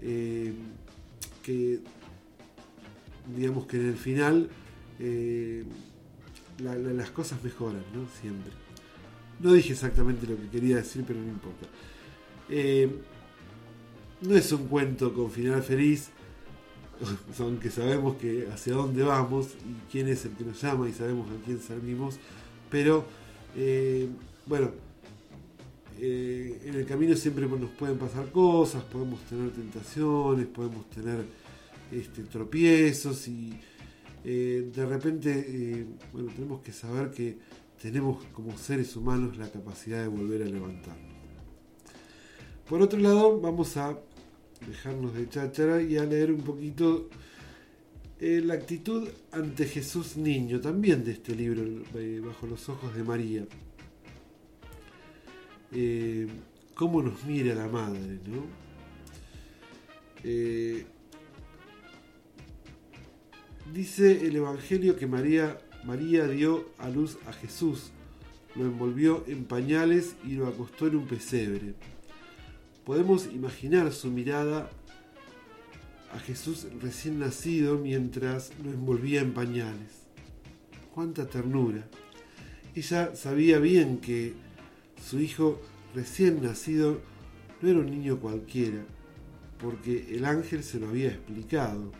eh, 0.00 0.52
que, 1.42 1.80
digamos 3.36 3.66
que 3.66 3.76
en 3.76 3.88
el 3.88 3.96
final 3.96 4.50
eh, 4.98 5.64
la, 6.58 6.74
la, 6.74 6.92
las 6.92 7.10
cosas 7.10 7.42
mejoran, 7.42 7.84
¿no? 7.94 8.06
Siempre. 8.20 8.52
No 9.40 9.52
dije 9.52 9.72
exactamente 9.72 10.26
lo 10.26 10.36
que 10.36 10.48
quería 10.48 10.76
decir, 10.76 11.04
pero 11.06 11.20
no 11.20 11.28
importa. 11.28 11.66
Eh, 12.48 12.90
no 14.22 14.34
es 14.34 14.50
un 14.52 14.66
cuento 14.68 15.12
con 15.12 15.30
final 15.30 15.62
feliz, 15.62 16.08
aunque 17.38 17.70
sabemos 17.70 18.16
que 18.16 18.48
hacia 18.52 18.74
dónde 18.74 19.02
vamos 19.02 19.48
y 19.48 19.90
quién 19.90 20.08
es 20.08 20.24
el 20.24 20.32
que 20.32 20.44
nos 20.44 20.60
llama 20.62 20.88
y 20.88 20.92
sabemos 20.92 21.28
a 21.30 21.44
quién 21.44 21.60
servimos, 21.60 22.16
pero 22.70 23.04
eh, 23.54 24.08
bueno, 24.46 24.70
en 25.98 26.74
el 26.74 26.86
camino 26.86 27.16
siempre 27.16 27.46
nos 27.46 27.70
pueden 27.70 27.98
pasar 27.98 28.30
cosas, 28.30 28.82
podemos 28.84 29.20
tener 29.22 29.50
tentaciones, 29.50 30.46
podemos 30.46 30.88
tener 30.90 31.24
este, 31.90 32.22
tropiezos 32.24 33.28
y 33.28 33.58
eh, 34.26 34.70
de 34.74 34.86
repente, 34.86 35.86
bueno, 36.12 36.30
tenemos 36.34 36.60
que 36.60 36.72
saber 36.72 37.10
que 37.10 37.38
tenemos 37.80 38.24
como 38.32 38.58
seres 38.58 38.96
humanos 38.96 39.38
la 39.38 39.48
capacidad 39.48 40.02
de 40.02 40.08
volver 40.08 40.42
a 40.42 40.46
levantarnos. 40.46 41.16
Por 42.68 42.82
otro 42.82 42.98
lado, 42.98 43.40
vamos 43.40 43.76
a 43.76 43.96
dejarnos 44.66 45.14
de 45.14 45.28
cháchara 45.28 45.80
y 45.80 45.96
a 45.96 46.04
leer 46.04 46.32
un 46.32 46.40
poquito 46.40 47.08
eh, 48.18 48.40
la 48.42 48.54
actitud 48.54 49.08
ante 49.30 49.66
Jesús 49.66 50.16
niño, 50.16 50.60
también 50.60 51.04
de 51.04 51.12
este 51.12 51.34
libro, 51.34 51.62
eh, 51.94 52.20
Bajo 52.24 52.46
los 52.46 52.68
ojos 52.68 52.94
de 52.96 53.04
María. 53.04 53.46
Eh, 55.72 56.26
cómo 56.74 57.02
nos 57.02 57.24
mira 57.24 57.54
la 57.54 57.68
madre, 57.68 58.18
¿no? 58.26 58.66
Dice 63.72 64.26
el 64.26 64.36
Evangelio 64.36 64.96
que 64.96 65.06
María, 65.06 65.58
María 65.84 66.26
dio 66.26 66.68
a 66.78 66.88
luz 66.88 67.18
a 67.26 67.32
Jesús, 67.32 67.90
lo 68.54 68.64
envolvió 68.64 69.24
en 69.26 69.44
pañales 69.44 70.16
y 70.24 70.32
lo 70.32 70.46
acostó 70.46 70.86
en 70.86 70.96
un 70.96 71.06
pesebre. 71.06 71.74
Podemos 72.84 73.26
imaginar 73.26 73.92
su 73.92 74.10
mirada 74.10 74.70
a 76.12 76.18
Jesús 76.18 76.66
recién 76.80 77.18
nacido 77.18 77.78
mientras 77.78 78.52
lo 78.62 78.70
envolvía 78.70 79.20
en 79.20 79.34
pañales. 79.34 80.06
Cuánta 80.94 81.26
ternura. 81.26 81.86
Ella 82.74 83.14
sabía 83.14 83.58
bien 83.58 83.98
que 83.98 84.34
su 85.04 85.20
hijo 85.20 85.60
recién 85.94 86.42
nacido 86.42 87.00
no 87.60 87.68
era 87.68 87.80
un 87.80 87.90
niño 87.90 88.18
cualquiera, 88.18 88.84
porque 89.58 90.14
el 90.14 90.24
ángel 90.24 90.62
se 90.62 90.78
lo 90.78 90.88
había 90.88 91.08
explicado. 91.08 91.92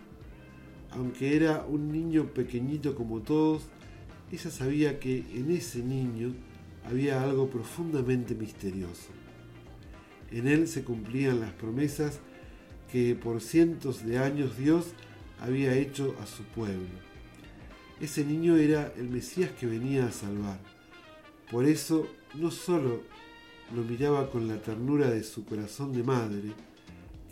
Aunque 0.90 1.36
era 1.36 1.64
un 1.68 1.92
niño 1.92 2.32
pequeñito 2.32 2.94
como 2.94 3.20
todos, 3.20 3.62
ella 4.32 4.50
sabía 4.50 4.98
que 4.98 5.24
en 5.34 5.50
ese 5.50 5.82
niño 5.82 6.34
había 6.88 7.22
algo 7.22 7.48
profundamente 7.48 8.34
misterioso. 8.34 9.10
En 10.30 10.48
él 10.48 10.68
se 10.68 10.84
cumplían 10.84 11.40
las 11.40 11.52
promesas 11.52 12.20
que 12.90 13.14
por 13.14 13.40
cientos 13.40 14.04
de 14.04 14.18
años 14.18 14.56
Dios 14.56 14.86
había 15.40 15.74
hecho 15.74 16.16
a 16.20 16.26
su 16.26 16.42
pueblo. 16.44 16.88
Ese 18.00 18.24
niño 18.24 18.56
era 18.56 18.92
el 18.96 19.08
Mesías 19.08 19.50
que 19.52 19.66
venía 19.66 20.06
a 20.06 20.12
salvar. 20.12 20.58
Por 21.50 21.64
eso 21.64 22.06
no 22.34 22.50
solo 22.50 23.02
lo 23.74 23.82
miraba 23.82 24.30
con 24.30 24.48
la 24.48 24.60
ternura 24.60 25.10
de 25.10 25.22
su 25.22 25.44
corazón 25.44 25.92
de 25.92 26.02
madre, 26.02 26.52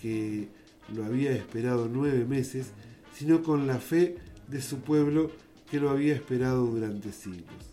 que 0.00 0.48
lo 0.94 1.04
había 1.04 1.32
esperado 1.32 1.88
nueve 1.92 2.24
meses, 2.24 2.72
sino 3.14 3.42
con 3.42 3.66
la 3.66 3.78
fe 3.78 4.16
de 4.48 4.60
su 4.60 4.80
pueblo 4.80 5.30
que 5.70 5.80
lo 5.80 5.90
había 5.90 6.14
esperado 6.14 6.66
durante 6.66 7.12
siglos. 7.12 7.72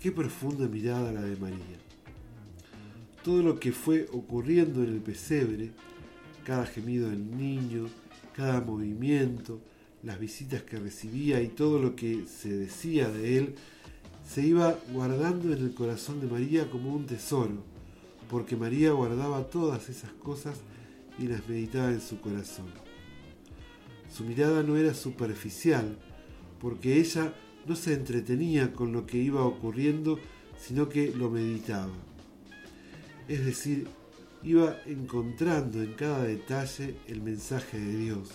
Qué 0.00 0.12
profunda 0.12 0.66
mirada 0.68 1.12
la 1.12 1.22
de 1.22 1.36
María 1.36 1.88
todo 3.28 3.42
lo 3.42 3.60
que 3.60 3.72
fue 3.72 4.08
ocurriendo 4.12 4.82
en 4.82 4.88
el 4.94 5.00
pesebre, 5.00 5.70
cada 6.44 6.64
gemido 6.64 7.10
del 7.10 7.36
niño, 7.36 7.86
cada 8.34 8.62
movimiento, 8.62 9.60
las 10.02 10.18
visitas 10.18 10.62
que 10.62 10.78
recibía 10.78 11.42
y 11.42 11.48
todo 11.48 11.78
lo 11.78 11.94
que 11.94 12.24
se 12.26 12.48
decía 12.56 13.10
de 13.10 13.36
él, 13.36 13.54
se 14.26 14.46
iba 14.46 14.78
guardando 14.94 15.52
en 15.52 15.62
el 15.62 15.74
corazón 15.74 16.20
de 16.22 16.26
María 16.26 16.70
como 16.70 16.94
un 16.94 17.04
tesoro, 17.04 17.62
porque 18.30 18.56
María 18.56 18.92
guardaba 18.92 19.50
todas 19.50 19.90
esas 19.90 20.12
cosas 20.12 20.56
y 21.18 21.24
las 21.24 21.46
meditaba 21.46 21.90
en 21.90 22.00
su 22.00 22.20
corazón. 22.22 22.87
Su 24.10 24.24
mirada 24.24 24.62
no 24.62 24.76
era 24.76 24.94
superficial, 24.94 25.98
porque 26.60 26.98
ella 26.98 27.34
no 27.66 27.76
se 27.76 27.94
entretenía 27.94 28.72
con 28.72 28.92
lo 28.92 29.06
que 29.06 29.18
iba 29.18 29.44
ocurriendo, 29.44 30.18
sino 30.58 30.88
que 30.88 31.12
lo 31.14 31.30
meditaba 31.30 31.92
es 33.28 33.44
decir, 33.44 33.86
iba 34.42 34.78
encontrando 34.86 35.82
en 35.82 35.92
cada 35.92 36.24
detalle 36.24 36.96
el 37.06 37.20
mensaje 37.20 37.78
de 37.78 37.96
Dios, 37.96 38.30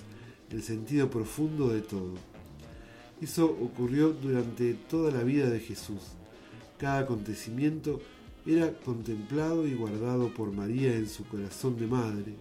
el 0.52 0.62
sentido 0.62 1.10
profundo 1.10 1.70
de 1.70 1.82
todo. 1.82 2.14
Eso 3.20 3.46
ocurrió 3.46 4.12
durante 4.12 4.76
toda 4.76 5.12
la 5.12 5.24
vida 5.24 5.50
de 5.50 5.60
Jesús. 5.60 6.02
Cada 6.78 7.00
acontecimiento 7.00 8.02
era 8.46 8.72
contemplado 8.72 9.68
y 9.68 9.74
guardado 9.74 10.32
por 10.34 10.52
María 10.52 10.96
en 10.96 11.10
su 11.10 11.26
corazón 11.26 11.80
de 11.80 11.88
madre. 11.88 12.34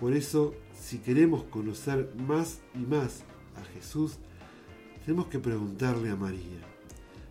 Por 0.00 0.14
eso, 0.14 0.54
si 0.82 0.98
queremos 0.98 1.44
conocer 1.44 2.12
más 2.26 2.60
y 2.74 2.80
más 2.80 3.22
a 3.56 3.62
Jesús, 3.72 4.18
tenemos 5.04 5.28
que 5.28 5.38
preguntarle 5.38 6.10
a 6.10 6.16
María. 6.16 6.58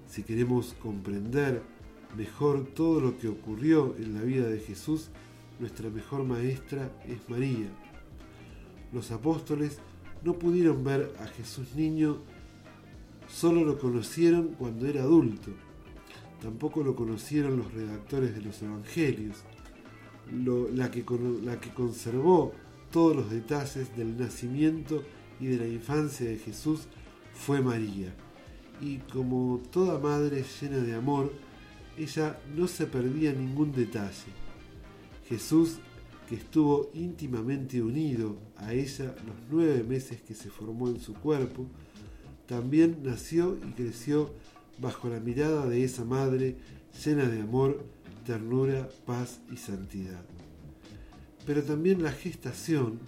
Si 0.08 0.24
queremos 0.24 0.74
comprender 0.82 1.62
mejor 2.16 2.64
todo 2.64 3.02
lo 3.02 3.18
que 3.18 3.28
ocurrió 3.28 3.94
en 3.98 4.14
la 4.14 4.22
vida 4.22 4.48
de 4.48 4.60
Jesús, 4.60 5.10
nuestra 5.60 5.90
mejor 5.90 6.24
maestra 6.24 6.90
es 7.06 7.30
María. 7.30 7.68
Los 8.94 9.12
apóstoles 9.12 9.80
no 10.24 10.40
pudieron 10.40 10.86
ver 10.86 11.14
a 11.20 11.28
Jesús 11.28 11.76
niño, 11.76 12.20
solo 13.28 13.66
lo 13.66 13.78
conocieron 13.78 14.56
cuando 14.58 14.88
era 14.88 15.02
adulto. 15.02 15.52
Tampoco 16.42 16.84
lo 16.84 16.96
conocieron 16.96 17.58
los 17.58 17.74
redactores 17.74 18.34
de 18.34 18.42
los 18.44 18.62
evangelios. 18.62 19.44
la, 20.74 20.90
que, 20.90 21.04
la 21.44 21.60
que 21.60 21.70
conservó 21.72 22.54
todos 22.92 23.16
los 23.16 23.32
detalles 23.32 23.96
del 23.96 24.18
nacimiento 24.18 25.04
y 25.40 25.48
de 25.48 25.58
la 25.58 25.68
infancia 25.68 26.28
de 26.28 26.38
Jesús 26.38 26.82
fue 27.34 27.62
María. 27.62 28.14
Y 28.82 28.98
como 28.98 29.62
toda 29.72 30.00
madre 30.00 30.44
llena 30.60 30.78
de 30.78 30.94
amor, 30.94 31.32
ella 31.98 32.40
no 32.56 32.68
se 32.68 32.86
perdía 32.86 33.34
ningún 33.34 33.72
detalle. 33.72 34.32
Jesús, 35.28 35.78
que 36.28 36.36
estuvo 36.36 36.90
íntimamente 36.94 37.82
unido 37.82 38.38
a 38.58 38.74
ella 38.74 39.16
los 39.26 39.36
nueve 39.50 39.84
meses 39.84 40.22
que 40.22 40.34
se 40.34 40.50
formó 40.50 40.90
en 40.90 41.00
su 41.00 41.14
cuerpo, 41.14 41.68
también 42.48 43.00
nació 43.04 43.58
y 43.58 43.72
creció 43.72 44.34
bajo 44.78 45.10
la 45.10 45.20
mirada 45.20 45.68
de 45.68 45.84
esa 45.84 46.04
madre 46.04 46.58
llena 47.06 47.28
de 47.28 47.42
amor, 47.42 47.86
ternura, 48.26 48.90
paz 49.06 49.42
y 49.52 49.58
santidad. 49.58 50.24
Pero 51.46 51.64
también 51.64 52.04
la 52.04 52.12
gestación, 52.12 53.00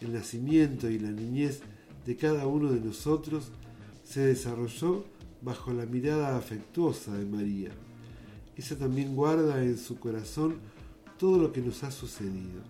el 0.00 0.12
nacimiento 0.12 0.90
y 0.90 0.98
la 0.98 1.10
niñez 1.10 1.60
de 2.06 2.16
cada 2.16 2.46
uno 2.46 2.72
de 2.72 2.80
nosotros 2.80 3.50
se 4.04 4.20
desarrolló 4.20 5.04
bajo 5.42 5.72
la 5.72 5.86
mirada 5.86 6.36
afectuosa 6.36 7.16
de 7.16 7.26
María 7.26 7.70
ella 8.56 8.78
también 8.78 9.16
guarda 9.16 9.62
en 9.62 9.76
su 9.76 9.98
corazón 9.98 10.56
todo 11.18 11.38
lo 11.38 11.52
que 11.52 11.60
nos 11.60 11.82
ha 11.82 11.90
sucedido. 11.90 12.62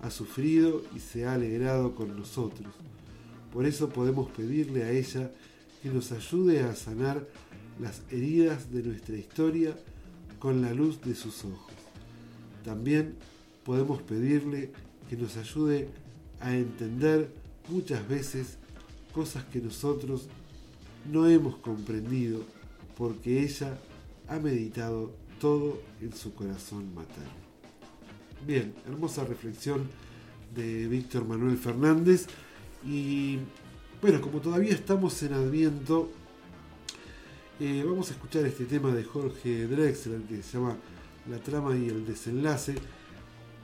Ha 0.00 0.10
sufrido 0.10 0.82
y 0.94 1.00
se 1.00 1.26
ha 1.26 1.34
alegrado 1.34 1.94
con 1.94 2.16
nosotros. 2.16 2.72
Por 3.52 3.66
eso 3.66 3.88
podemos 3.88 4.30
pedirle 4.30 4.84
a 4.84 4.90
ella 4.90 5.30
que 5.82 5.90
nos 5.90 6.12
ayude 6.12 6.60
a 6.62 6.74
sanar 6.76 7.26
las 7.80 8.02
heridas 8.10 8.72
de 8.72 8.82
nuestra 8.82 9.16
historia 9.16 9.76
con 10.38 10.62
la 10.62 10.72
luz 10.72 11.00
de 11.02 11.14
sus 11.14 11.44
ojos. 11.44 11.72
También 12.64 13.16
podemos 13.64 14.02
pedirle 14.02 14.72
que 15.08 15.16
nos 15.16 15.36
ayude 15.36 15.88
a 16.40 16.54
entender 16.54 17.32
muchas 17.68 18.06
veces 18.08 18.58
cosas 19.14 19.44
que 19.44 19.60
nosotros 19.60 20.28
no 21.10 21.28
hemos 21.28 21.56
comprendido 21.56 22.42
porque 22.96 23.42
ella 23.42 23.78
ha 24.28 24.38
meditado 24.38 25.12
todo 25.40 25.80
en 26.00 26.12
su 26.12 26.34
corazón 26.34 26.94
materno. 26.94 27.42
Bien, 28.46 28.74
hermosa 28.86 29.24
reflexión 29.24 29.88
de 30.54 30.88
Víctor 30.88 31.26
Manuel 31.26 31.56
Fernández. 31.56 32.26
Y 32.84 33.38
bueno, 34.00 34.20
como 34.20 34.40
todavía 34.40 34.72
estamos 34.72 35.22
en 35.22 35.32
Adviento, 35.34 36.10
eh, 37.60 37.84
vamos 37.86 38.10
a 38.10 38.14
escuchar 38.14 38.44
este 38.46 38.64
tema 38.64 38.92
de 38.92 39.04
Jorge 39.04 39.66
Drexler 39.66 40.22
que 40.22 40.42
se 40.42 40.58
llama 40.58 40.76
La 41.30 41.38
trama 41.38 41.76
y 41.76 41.88
el 41.88 42.04
desenlace, 42.04 42.74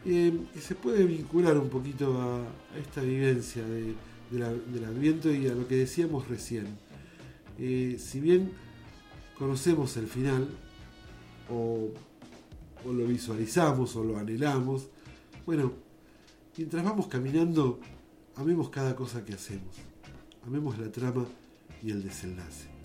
que 0.05 0.61
se 0.61 0.75
puede 0.75 1.05
vincular 1.05 1.57
un 1.59 1.69
poquito 1.69 2.21
a, 2.21 2.79
esta 2.79 3.01
vivencia 3.01 3.65
del 3.65 4.85
Adviento 4.85 5.33
y 5.33 5.47
a 5.49 5.55
lo 5.55 5.67
que 5.67 5.77
decíamos 5.77 6.29
recién. 6.29 6.67
Eh, 7.59 7.97
si 7.99 8.21
bien 8.21 8.53
conocemos 9.37 9.97
el 9.97 10.07
final, 10.07 10.49
o, 11.51 11.89
lo 12.85 13.07
visualizamos, 13.07 13.97
o 13.97 14.05
lo 14.05 14.19
anhelamos, 14.19 14.89
bueno, 15.45 15.73
mientras 16.57 16.85
vamos 16.85 17.07
caminando, 17.09 17.81
amemos 18.37 18.71
cada 18.71 18.95
cosa 18.95 19.25
que 19.25 19.35
hacemos, 19.35 19.77
amemos 20.47 20.79
la 20.79 20.91
trama 20.91 21.27
y 21.83 21.91
el 21.91 22.03
desenlace. 22.03 22.78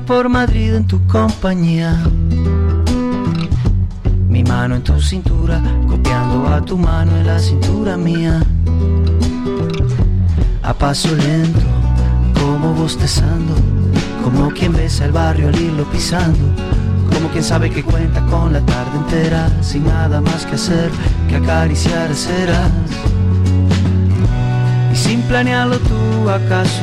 Por 0.00 0.28
Madrid 0.28 0.74
en 0.74 0.86
tu 0.86 1.06
compañía. 1.06 1.96
Mi 4.28 4.42
mano 4.42 4.74
en 4.74 4.82
tu 4.82 5.00
cintura, 5.00 5.62
copiando 5.88 6.48
a 6.48 6.60
tu 6.60 6.76
mano 6.76 7.16
en 7.16 7.26
la 7.26 7.38
cintura 7.38 7.96
mía. 7.96 8.42
A 10.62 10.74
paso 10.74 11.14
lento, 11.14 11.60
como 12.38 12.74
bostezando, 12.74 13.54
como 14.24 14.50
quien 14.50 14.72
besa 14.72 15.04
el 15.04 15.12
barrio 15.12 15.48
al 15.48 15.58
irlo 15.58 15.84
pisando. 15.84 16.44
Como 17.14 17.28
quien 17.28 17.44
sabe 17.44 17.70
que 17.70 17.84
cuenta 17.84 18.20
con 18.26 18.52
la 18.52 18.60
tarde 18.60 18.98
entera, 18.98 19.48
sin 19.62 19.84
nada 19.86 20.20
más 20.20 20.44
que 20.44 20.56
hacer 20.56 20.90
que 21.28 21.36
acariciar 21.36 22.12
ceras. 22.14 22.70
Y 24.92 24.96
sin 24.96 25.22
planearlo 25.22 25.78
tú 25.78 26.28
acaso, 26.28 26.82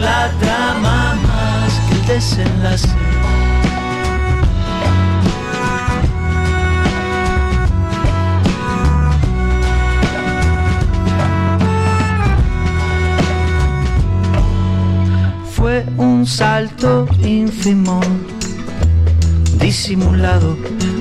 La 0.00 0.30
trama 0.40 1.16
más 1.22 1.72
que 1.88 1.94
el 1.94 2.06
desenlace. 2.06 2.88
fue 15.60 15.84
un 15.98 16.26
salto 16.26 17.06
ínfimo, 17.22 18.00
disimulado, 19.60 20.56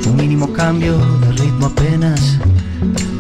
un 0.06 0.16
mínimo 0.18 0.52
cambio 0.52 0.98
de 0.98 1.32
ritmo 1.32 1.68
apenas, 1.68 2.38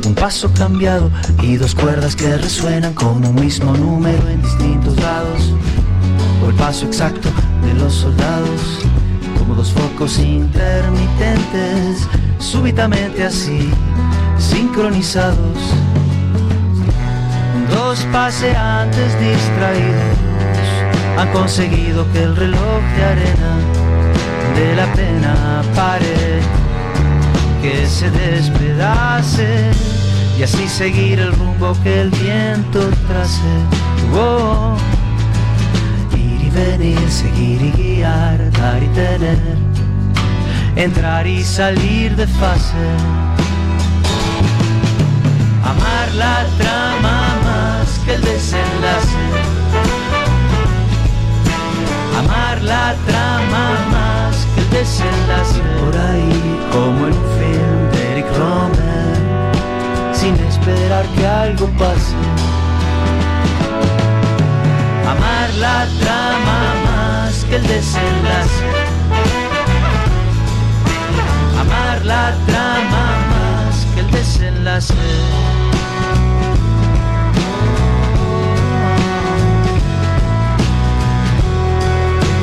un 0.05 0.13
paso 0.15 0.51
cambiado 0.51 1.09
y 1.41 1.55
dos 1.55 1.73
cuerdas 1.73 2.17
que 2.17 2.37
resuenan 2.37 2.93
como 2.93 3.29
un 3.29 3.35
mismo 3.35 3.71
número 3.71 4.27
en 4.27 4.41
distintos 4.41 4.97
lados, 4.97 5.53
el 6.49 6.55
paso 6.55 6.85
exacto 6.85 7.29
de 7.63 7.73
los 7.75 7.93
soldados, 7.93 8.79
como 9.37 9.55
dos 9.55 9.71
focos 9.71 10.17
intermitentes, 10.19 12.07
súbitamente 12.39 13.23
así, 13.23 13.69
sincronizados, 14.37 15.57
dos 17.71 17.99
paseantes 18.11 19.19
distraídos 19.19 20.29
han 21.17 21.31
conseguido 21.33 22.09
que 22.13 22.23
el 22.23 22.35
reloj 22.35 22.81
de 22.95 23.03
arena 23.03 23.57
de 24.55 24.75
la 24.75 24.93
pena 24.93 25.61
pare, 25.75 26.39
que 27.61 27.85
se 27.87 28.09
despedace 28.09 29.71
y 30.39 30.43
así 30.43 30.67
seguir 30.67 31.19
el 31.19 31.33
rumbo 31.33 31.75
que 31.83 32.01
el 32.01 32.09
viento 32.09 32.79
trace. 33.07 33.51
Oh, 34.15 34.75
venir, 36.49 37.09
seguir 37.09 37.61
y 37.61 37.71
guiar, 37.71 38.51
dar 38.51 38.81
y 38.81 38.87
tener, 38.87 39.37
entrar 40.75 41.25
y 41.27 41.43
salir 41.43 42.15
de 42.15 42.27
fase. 42.27 42.85
Amar 45.63 46.13
la 46.15 46.45
trama 46.57 47.37
más 47.43 47.99
que 48.05 48.15
el 48.15 48.21
desenlace. 48.21 49.17
Amar 52.17 52.61
la 52.61 52.95
trama 53.05 53.65
más 53.91 54.47
que 54.55 54.61
el 54.61 54.69
desenlace. 54.69 55.61
Por 55.79 55.95
ahí 55.97 56.59
como 56.71 57.07
en 57.07 57.13
un 57.13 57.25
film 57.37 57.91
de 57.91 58.11
Eric 58.11 58.37
Romer 58.37 59.09
sin 60.13 60.35
esperar 60.35 61.05
que 61.15 61.25
algo 61.25 61.67
pase 61.77 62.38
amar 65.11 65.49
la 65.59 65.87
trama 66.01 66.59
más 66.85 67.45
que 67.45 67.55
el 67.55 67.67
desenlace 67.67 68.65
amar 71.59 72.05
la 72.05 72.33
trama 72.45 73.05
más 73.31 73.75
que 73.93 74.01
el 74.01 74.11
desenlace 74.11 74.93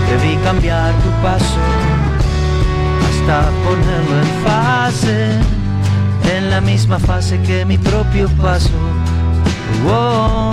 Debí 0.08 0.36
cambiar 0.44 0.92
tu 1.02 1.10
paso 1.22 1.60
hasta 3.08 3.50
ponerlo 3.64 4.16
en 4.22 4.44
fase, 4.44 5.30
en 6.36 6.48
la 6.48 6.60
misma 6.60 6.98
fase 6.98 7.40
que 7.42 7.64
mi 7.64 7.76
propio 7.76 8.28
paso. 8.40 8.70
Oh. 9.88 10.52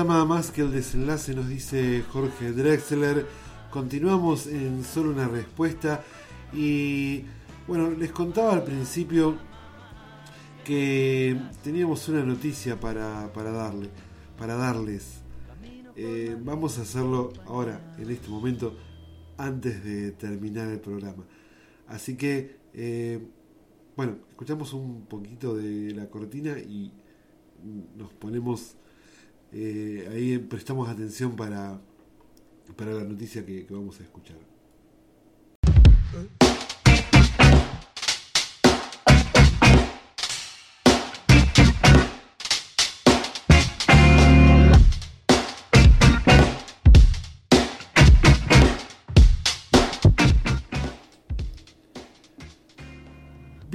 Trama 0.00 0.24
más 0.24 0.50
que 0.50 0.62
el 0.62 0.72
desenlace, 0.72 1.34
nos 1.34 1.46
dice 1.46 2.02
Jorge 2.10 2.52
Drexler. 2.52 3.26
Continuamos 3.70 4.46
en 4.46 4.82
solo 4.82 5.10
una 5.10 5.28
respuesta. 5.28 6.02
Y 6.54 7.24
bueno, 7.68 7.90
les 7.90 8.10
contaba 8.10 8.54
al 8.54 8.64
principio 8.64 9.36
que 10.64 11.38
teníamos 11.62 12.08
una 12.08 12.24
noticia 12.24 12.80
para, 12.80 13.30
para 13.34 13.50
darle, 13.50 13.90
para 14.38 14.54
darles. 14.54 15.20
Eh, 15.96 16.34
vamos 16.40 16.78
a 16.78 16.82
hacerlo 16.82 17.34
ahora, 17.44 17.94
en 17.98 18.10
este 18.10 18.30
momento, 18.30 18.74
antes 19.36 19.84
de 19.84 20.12
terminar 20.12 20.70
el 20.70 20.80
programa. 20.80 21.24
Así 21.88 22.16
que, 22.16 22.56
eh, 22.72 23.22
bueno, 23.94 24.16
escuchamos 24.30 24.72
un 24.72 25.04
poquito 25.04 25.54
de 25.54 25.92
la 25.92 26.08
cortina 26.08 26.58
y 26.58 26.90
nos 27.98 28.14
ponemos 28.14 28.78
eh, 29.52 30.08
ahí, 30.12 30.38
prestamos 30.38 30.88
atención 30.88 31.36
para, 31.36 31.80
para 32.76 32.92
la 32.92 33.04
noticia 33.04 33.44
que, 33.44 33.66
que 33.66 33.74
vamos 33.74 33.98
a 34.00 34.02
escuchar. 34.02 34.49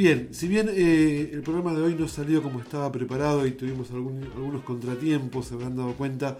Bien, 0.06 0.30
si 0.34 0.48
bien 0.48 0.70
eh, 0.72 1.32
el 1.34 1.42
programa 1.42 1.74
de 1.74 1.82
hoy 1.82 1.96
no 1.96 2.08
salió 2.08 2.44
como 2.44 2.60
estaba 2.60 2.92
preparado 2.92 3.48
y 3.48 3.54
tuvimos 3.54 3.90
algunos 3.90 4.62
contratiempos, 4.62 5.48
se 5.48 5.56
habrán 5.56 5.76
dado 5.76 5.96
cuenta, 5.96 6.38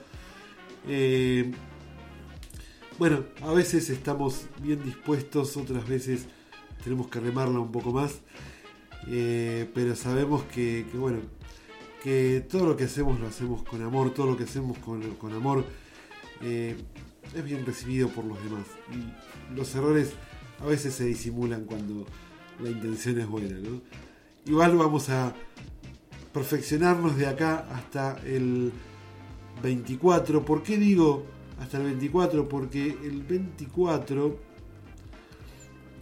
eh, 0.88 1.52
bueno, 3.00 3.24
a 3.42 3.52
veces 3.54 3.90
estamos 3.90 4.46
bien 4.62 4.84
dispuestos, 4.84 5.58
otras 5.58 5.88
veces 5.88 6.28
tenemos 6.84 7.08
que 7.08 7.20
remarla 7.20 7.60
un 7.60 7.72
poco 7.72 7.92
más, 7.92 8.20
eh, 9.08 9.68
pero 9.74 9.96
sabemos 9.96 10.44
que, 10.44 10.86
bueno, 10.94 11.22
que 12.04 12.46
todo 12.48 12.68
lo 12.68 12.78
que 12.78 12.84
hacemos 12.84 13.20
lo 13.20 13.26
hacemos 13.26 13.64
con 13.64 13.82
amor, 13.82 14.14
todo 14.14 14.28
lo 14.28 14.38
que 14.38 14.44
hacemos 14.44 14.78
con, 14.78 15.02
con 15.16 15.34
amor 15.34 15.66
es 16.40 17.44
bien 17.44 17.66
recibido 17.66 18.10
por 18.10 18.26
los 18.26 18.38
demás. 18.44 18.68
Y 18.94 19.56
los 19.56 19.74
errores 19.74 20.12
a 20.60 20.68
veces 20.68 20.94
se 20.94 21.06
disimulan 21.06 21.66
cuando 21.66 22.06
la 22.62 22.70
intención 22.70 23.20
es 23.20 23.28
buena, 23.28 23.58
¿no? 23.60 23.82
Igual 24.46 24.78
vamos 24.78 25.10
a 25.10 25.34
perfeccionarnos 26.34 27.18
de 27.18 27.28
acá 27.28 27.66
hasta 27.72 28.18
el 28.26 28.72
24. 29.64 30.46
¿Por 30.46 30.64
qué 30.64 30.78
digo 30.78 31.26
hasta 31.60 31.78
el 31.78 31.84
24? 31.84 32.48
Porque 32.48 32.98
el 33.04 33.24
24 33.24 34.40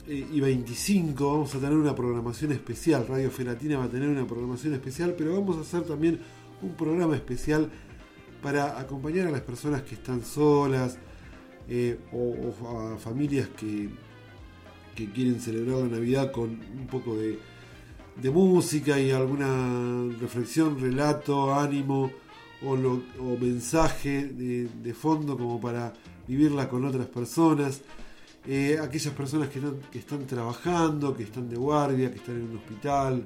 eh, 0.08 0.28
y 0.34 0.40
25 0.42 1.32
vamos 1.32 1.56
a 1.56 1.60
tener 1.60 1.78
una 1.78 1.96
programación 1.96 2.52
especial. 2.52 3.06
Radio 3.08 3.32
Felatina 3.32 3.78
va 3.78 3.86
a 3.86 3.90
tener 3.90 4.10
una 4.10 4.28
programación 4.28 4.74
especial, 4.74 5.16
pero 5.18 5.34
vamos 5.34 5.58
a 5.58 5.62
hacer 5.62 5.84
también 5.84 6.20
un 6.62 6.76
programa 6.76 7.16
especial 7.16 7.70
para 8.42 8.80
acompañar 8.80 9.28
a 9.28 9.32
las 9.32 9.42
personas 9.42 9.84
que 9.84 9.96
están 9.96 10.24
solas 10.26 10.98
eh, 11.70 11.98
o, 12.12 12.94
a 12.94 12.98
familias 12.98 13.48
que, 13.50 13.90
que 14.96 15.10
quieren 15.12 15.40
celebrar 15.40 15.80
la 15.80 15.98
Navidad 15.98 16.32
con 16.32 16.50
un 16.50 16.88
poco 16.90 17.16
de, 17.16 17.40
música 18.32 19.00
y 19.00 19.12
alguna 19.12 20.14
reflexión, 20.20 20.80
relato, 20.80 21.54
ánimo 21.54 22.12
o, 22.66 23.38
mensaje 23.40 24.26
de, 24.26 24.94
fondo 24.94 25.38
como 25.38 25.60
para 25.60 25.94
vivirla 26.28 26.70
con 26.70 26.86
otras 26.86 27.08
personas. 27.08 27.82
Eh, 28.46 28.78
aquellas 28.82 29.14
personas 29.14 29.50
que 29.50 29.60
están, 29.60 29.80
que 29.92 30.00
están, 30.00 30.28
trabajando, 30.28 31.16
que 31.16 31.24
están 31.24 31.50
de 31.50 31.56
guardia, 31.56 32.12
que 32.12 32.18
están 32.18 32.36
en 32.36 32.50
un 32.50 32.58
hospital, 32.58 33.26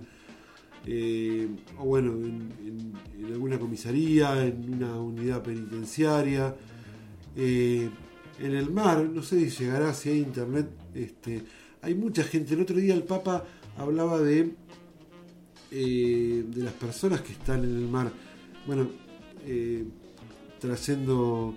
eh, 0.85 1.49
o 1.79 1.85
bueno, 1.85 2.13
en, 2.13 2.93
alguna 3.33 3.59
comisaría, 3.59 4.45
en 4.45 4.75
una 4.75 4.97
unidad 4.99 5.43
penitenciaria, 5.43 6.55
eh, 7.35 7.89
en 8.39 8.55
el 8.55 8.71
mar, 8.71 9.03
no 9.03 9.21
sé 9.21 9.49
si 9.49 9.63
llegará, 9.63 9.93
si 9.93 10.09
hay 10.09 10.19
internet, 10.19 10.69
este, 11.03 11.43
hay 11.81 11.95
mucha 11.95 12.23
gente. 12.23 12.53
El 12.53 12.61
otro 12.61 12.77
día 12.77 12.93
el 12.93 13.03
Papa 13.03 13.45
hablaba 13.77 14.19
de, 14.19 14.53
de 15.71 16.63
las 16.63 16.73
personas 16.73 17.21
que 17.21 17.33
están 17.33 17.63
en 17.63 17.77
el 17.77 17.87
mar, 17.87 18.11
bueno, 18.65 18.89
trayendo 20.59 21.55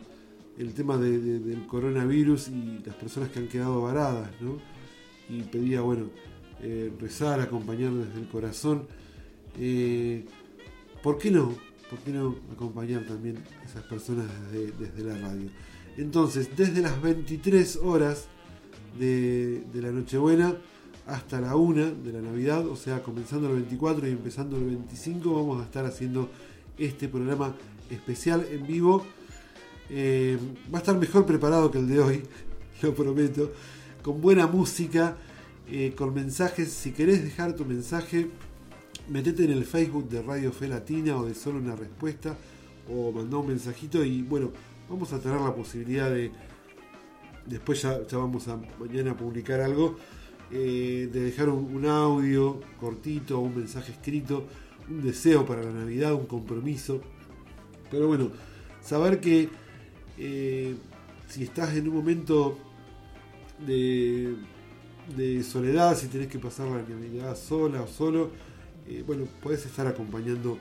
el 0.58 0.74
tema 0.74 0.98
del 0.98 1.66
coronavirus 1.66 2.48
y 2.48 2.82
las 2.84 2.94
personas 2.96 3.30
que 3.30 3.38
han 3.38 3.48
quedado 3.48 3.80
varadas, 3.80 4.30
¿no? 4.40 4.58
Y 5.28 5.42
pedía, 5.42 5.80
bueno, 5.80 6.10
eh, 6.62 6.92
rezar, 7.00 7.40
acompañar 7.40 7.92
desde 7.92 8.20
el 8.20 8.28
corazón. 8.28 8.86
Eh, 9.58 10.26
¿Por 11.02 11.16
qué 11.16 11.30
no? 11.30 11.54
¿Por 11.88 11.98
qué 12.00 12.12
no 12.12 12.36
acompañar 12.52 13.06
también 13.06 13.38
a 13.62 13.64
esas 13.64 13.82
personas 13.84 14.26
desde, 14.52 15.02
la 15.02 15.16
radio? 15.16 15.48
Entonces, 15.96 16.50
desde 16.54 16.82
las 16.82 17.00
23 17.00 17.76
horas 17.76 18.28
de, 18.98 19.62
la 19.74 19.90
Nochebuena 19.90 20.54
hasta 21.06 21.40
la 21.40 21.56
1 21.56 21.94
de 22.04 22.12
la 22.12 22.20
Navidad, 22.20 22.66
o 22.66 22.76
sea, 22.76 23.02
comenzando 23.02 23.48
el 23.48 23.54
24 23.54 24.06
y 24.08 24.12
empezando 24.12 24.56
el 24.56 24.64
25, 24.64 25.34
vamos 25.34 25.60
a 25.60 25.64
estar 25.64 25.84
haciendo 25.84 26.28
este 26.78 27.08
programa 27.08 27.54
especial 27.90 28.46
en 28.50 28.66
vivo 28.66 29.04
eh, 29.92 30.38
va 30.72 30.78
a 30.78 30.80
estar 30.80 30.96
mejor 30.96 31.26
preparado 31.26 31.70
que 31.70 31.78
el 31.78 31.88
de 31.88 32.00
hoy, 32.00 32.22
lo 32.82 32.94
prometo. 32.94 33.52
Con 34.02 34.20
buena 34.20 34.46
música, 34.46 35.16
eh, 35.68 35.92
con 35.96 36.14
mensajes. 36.14 36.72
Si 36.72 36.92
querés 36.92 37.24
dejar 37.24 37.54
tu 37.56 37.64
mensaje, 37.64 38.28
metete 39.08 39.44
en 39.44 39.50
el 39.50 39.64
Facebook 39.64 40.08
de 40.08 40.22
Radio 40.22 40.52
Fe 40.52 40.68
Latina 40.68 41.16
o 41.16 41.26
de 41.26 41.34
Solo 41.34 41.58
una 41.58 41.74
Respuesta 41.74 42.36
o 42.88 43.12
mandá 43.12 43.36
un 43.36 43.48
mensajito 43.48 44.04
y 44.04 44.22
bueno, 44.22 44.50
vamos 44.88 45.12
a 45.12 45.18
tener 45.18 45.40
la 45.40 45.54
posibilidad 45.54 46.08
de. 46.10 46.30
Después 47.46 47.82
ya, 47.82 47.98
vamos 48.12 48.48
a 48.48 48.60
mañana 48.78 49.12
a 49.12 49.16
publicar 49.16 49.60
algo. 49.60 49.96
Eh, 50.52 51.08
de 51.12 51.20
dejar 51.20 51.48
un, 51.48 51.72
un, 51.76 51.86
audio 51.86 52.60
cortito, 52.80 53.38
un 53.38 53.54
mensaje 53.54 53.92
escrito, 53.92 54.46
un 54.88 55.00
deseo 55.00 55.46
para 55.46 55.62
la 55.62 55.70
Navidad, 55.70 56.12
un 56.14 56.26
compromiso. 56.26 57.00
Pero 57.90 58.08
bueno, 58.08 58.30
saber 58.82 59.20
que 59.20 59.48
eh, 60.18 60.76
si 61.28 61.44
estás 61.44 61.74
en 61.74 61.88
un 61.88 61.94
momento 61.94 62.58
de, 63.58 64.36
soledad, 65.42 65.96
si 65.96 66.08
tenés 66.08 66.28
que 66.28 66.38
pasar 66.38 66.68
la 66.68 66.82
Navidad 66.82 67.36
sola 67.36 67.82
o 67.82 67.86
solo, 67.86 68.30
eh, 68.86 69.02
bueno, 69.06 69.26
podés 69.42 69.64
estar 69.64 69.86
acompañando, 69.86 70.58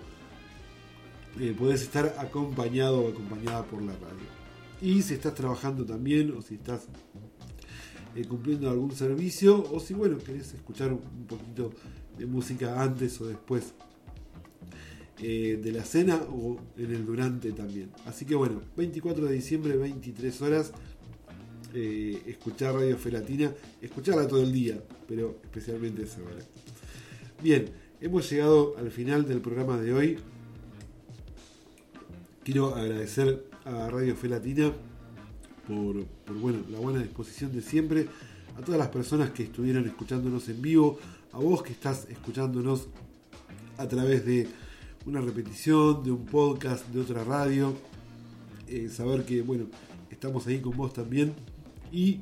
podés 1.58 1.82
estar 1.82 2.16
acompañado 2.18 3.02
o 3.02 3.10
acompañada 3.10 3.64
por 3.66 3.82
la 3.82 3.94
radio. 3.94 4.39
Y 4.82 5.02
si 5.02 5.16
estás 5.16 5.34
trabajando 5.34 5.86
también, 5.86 6.32
o 6.32 6.42
si 6.42 6.56
estás 6.56 6.88
cumpliendo 8.28 8.70
algún 8.70 8.92
servicio, 8.92 9.64
o 9.72 9.80
si 9.80 9.94
bueno, 9.94 10.18
querés 10.18 10.54
escuchar 10.54 10.92
un 10.92 11.26
poquito 11.28 11.72
de 12.18 12.26
música 12.26 12.82
antes 12.82 13.20
o 13.22 13.28
después 13.28 13.74
eh, 15.22 15.60
de 15.62 15.72
la 15.74 15.84
cena 15.84 16.16
o 16.32 16.58
en 16.78 16.92
el 16.92 17.06
durante 17.06 17.52
también. 17.52 17.92
Así 18.06 18.26
que 18.26 18.36
bueno, 18.36 18.62
24 18.78 19.26
de 19.26 19.34
diciembre, 19.34 19.76
23 19.76 20.42
horas, 20.42 20.72
eh, 21.74 22.22
escuchar 22.26 22.76
Radio 22.76 22.98
Felatina, 22.98 23.54
escucharla 23.82 24.28
todo 24.28 24.42
el 24.42 24.52
día, 24.52 24.82
pero 25.08 25.40
especialmente 25.44 26.04
esa 26.04 26.22
hora. 26.22 26.44
Bien, 27.44 27.70
hemos 28.00 28.30
llegado 28.30 28.78
al 28.78 28.92
final 28.92 29.28
del 29.28 29.42
programa 29.42 29.78
de 29.78 29.94
hoy. 29.94 30.18
Quiero 32.44 32.76
agradecer 32.76 33.49
a 33.66 33.90
Radio 33.90 34.16
Felatina 34.16 34.72
por, 35.68 36.06
bueno, 36.36 36.60
la 36.70 36.80
buena 36.80 37.00
disposición 37.00 37.52
de 37.52 37.62
siempre, 37.62 38.08
a 38.58 38.62
todas 38.62 38.80
las 38.80 38.90
personas 38.90 39.30
que 39.30 39.44
estuvieron 39.44 39.86
escuchándonos 39.86 40.50
en 40.50 40.62
vivo, 40.62 41.00
a 41.32 41.38
vos 41.38 41.62
que 41.62 41.72
estás 41.74 42.08
escuchándonos 42.10 42.88
a 43.78 43.88
través 43.88 44.26
de 44.26 44.48
una 45.06 45.22
repetición 45.22 46.04
de 46.04 46.12
un 46.12 46.26
podcast 46.26 46.88
de 46.88 47.02
otra 47.02 47.24
radio. 47.24 47.74
Eh, 48.68 48.90
saber 48.90 49.26
que, 49.26 49.42
bueno, 49.42 49.66
estamos 50.10 50.46
ahí 50.48 50.60
con 50.60 50.76
vos 50.76 50.92
también. 50.92 51.34
Y, 51.92 52.20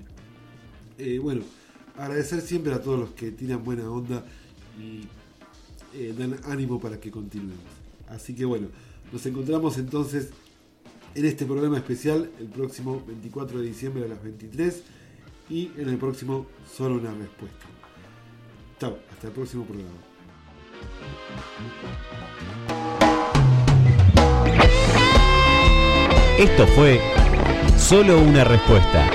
eh, 0.98 1.20
bueno, 1.20 1.42
agradecer 1.98 2.42
siempre 2.42 2.74
a 2.74 2.82
todos 2.82 3.00
los 3.00 3.10
que 3.12 3.32
tiran 3.32 3.64
buena 3.64 3.90
onda 3.90 4.26
y 4.80 5.08
eh, 5.98 6.14
dan 6.18 6.38
ánimo 6.46 6.80
para 6.80 7.00
que 7.00 7.10
continuemos. 7.12 7.58
Así 8.10 8.36
que, 8.36 8.46
bueno, 8.46 8.68
nos 9.12 9.26
encontramos 9.26 9.78
entonces 9.78 10.30
en 11.18 11.26
este 11.26 11.48
programa 11.48 11.78
especial 11.78 12.30
el 12.40 12.46
próximo 12.46 13.02
24 13.08 13.60
de 13.60 13.66
diciembre 13.66 14.06
a 14.06 14.08
las 14.08 14.22
23 14.22 14.84
y 15.50 15.72
en 15.76 15.90
el 15.90 15.98
próximo 15.98 16.46
solo 16.72 16.96
una 16.96 17.12
respuesta. 17.12 17.66
Chao, 18.80 19.00
hasta 19.12 19.28
el 19.28 19.34
próximo 19.34 19.66
programa. 19.66 19.90
Esto 26.38 26.68
fue 26.68 27.02
Solo 27.80 28.20
una 28.20 28.44
respuesta. 28.44 29.10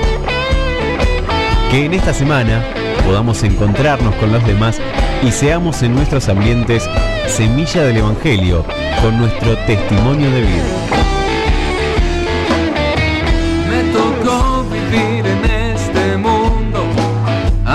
Que 1.70 1.84
en 1.84 1.94
esta 1.94 2.12
semana 2.12 2.64
podamos 3.04 3.42
encontrarnos 3.44 4.14
con 4.16 4.32
los 4.32 4.44
demás 4.44 4.80
y 5.22 5.30
seamos 5.30 5.82
en 5.82 5.94
nuestros 5.94 6.28
ambientes 6.28 6.82
semilla 7.28 7.84
del 7.84 7.98
Evangelio 7.98 8.64
con 9.02 9.18
nuestro 9.18 9.56
testimonio 9.66 10.30
de 10.30 10.40
vida. 10.40 11.01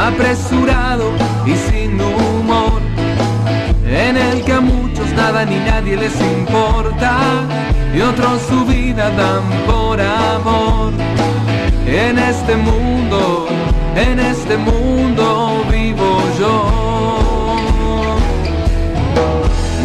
Apresurado 0.07 1.11
y 1.45 1.53
sin 1.69 1.99
humor, 1.99 2.81
en 3.85 4.15
el 4.15 4.43
que 4.43 4.53
a 4.53 4.61
muchos 4.61 5.11
nada 5.13 5.45
ni 5.45 5.57
nadie 5.57 5.97
les 5.97 6.15
importa 6.21 7.17
y 7.93 8.01
otros 8.01 8.41
su 8.49 8.65
vida 8.65 9.09
dan 9.11 9.43
por 9.65 9.99
amor. 9.99 10.93
En 11.85 12.17
este 12.19 12.55
mundo, 12.55 13.47
en 13.95 14.19
este 14.19 14.57
mundo 14.57 15.65
vivo 15.71 16.21
yo. 16.39 17.57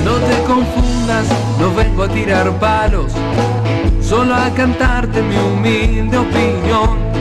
No 0.04 0.14
te 0.28 0.42
confundas, 0.44 1.26
no 1.58 1.74
vengo 1.74 2.04
a 2.04 2.08
tirar 2.08 2.50
palos, 2.58 3.12
solo 4.00 4.34
a 4.34 4.50
cantarte 4.50 5.22
mi 5.22 5.36
humilde 5.36 6.18
opinión. 6.18 7.11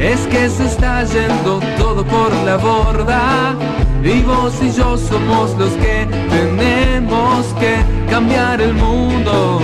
Es 0.00 0.20
que 0.26 0.48
se 0.48 0.66
está 0.66 1.04
yendo 1.04 1.60
todo 1.78 2.04
por 2.04 2.32
la 2.44 2.56
borda 2.56 3.54
y 4.02 4.22
vos 4.22 4.54
y 4.62 4.72
yo 4.72 4.96
somos 4.96 5.54
los 5.58 5.72
que 5.74 6.08
tenemos 6.30 7.46
que 7.60 7.76
cambiar 8.10 8.60
el 8.60 8.72
mundo 8.74 9.60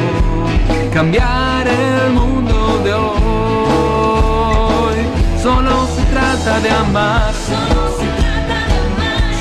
cambiar 0.97 1.69
el 1.69 2.13
mundo 2.13 2.81
de 2.83 2.95
hoy. 2.95 3.07
Solo 5.43 5.87
se 5.95 6.03
trata 6.05 6.59
de 6.61 6.71
amar. 6.71 7.35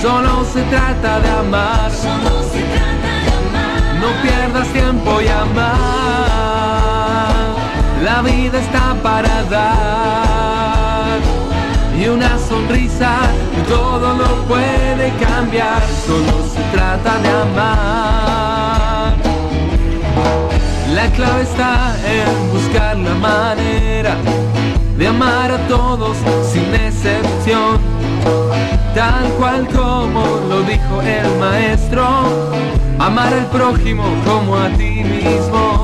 Solo 0.02 0.44
se 0.54 0.62
trata 0.64 1.22
de 1.22 1.30
amar. 1.30 1.92
No 4.02 4.08
pierdas 4.22 4.68
tiempo 4.74 5.22
y 5.22 5.28
amar. 5.30 6.75
La 8.06 8.22
vida 8.22 8.60
está 8.60 8.96
para 9.02 9.44
dar. 9.46 11.20
Y 12.00 12.08
una 12.08 12.38
sonrisa 12.38 13.18
todo 13.68 14.14
lo 14.14 14.44
puede 14.48 15.12
cambiar. 15.20 15.82
Solo 16.06 16.46
se 16.54 16.62
trata 16.72 17.18
de 17.18 17.30
amar. 17.30 19.16
La 20.94 21.08
clave 21.16 21.42
está 21.42 21.96
en 22.06 22.52
buscar 22.54 22.96
la 22.96 23.16
manera 23.16 24.16
de 24.98 25.08
amar 25.08 25.50
a 25.52 25.58
todos 25.68 26.16
sin 26.54 26.76
excepción. 26.76 27.80
tal 28.94 29.26
cual 29.40 29.68
como 29.68 30.24
lo 30.48 30.62
dijo 30.62 31.02
el 31.02 31.40
maestro, 31.40 32.06
amar 33.00 33.34
al 33.34 33.48
prójimo 33.48 34.04
como 34.26 34.56
a 34.56 34.70
ti 34.70 35.04
mismo, 35.04 35.75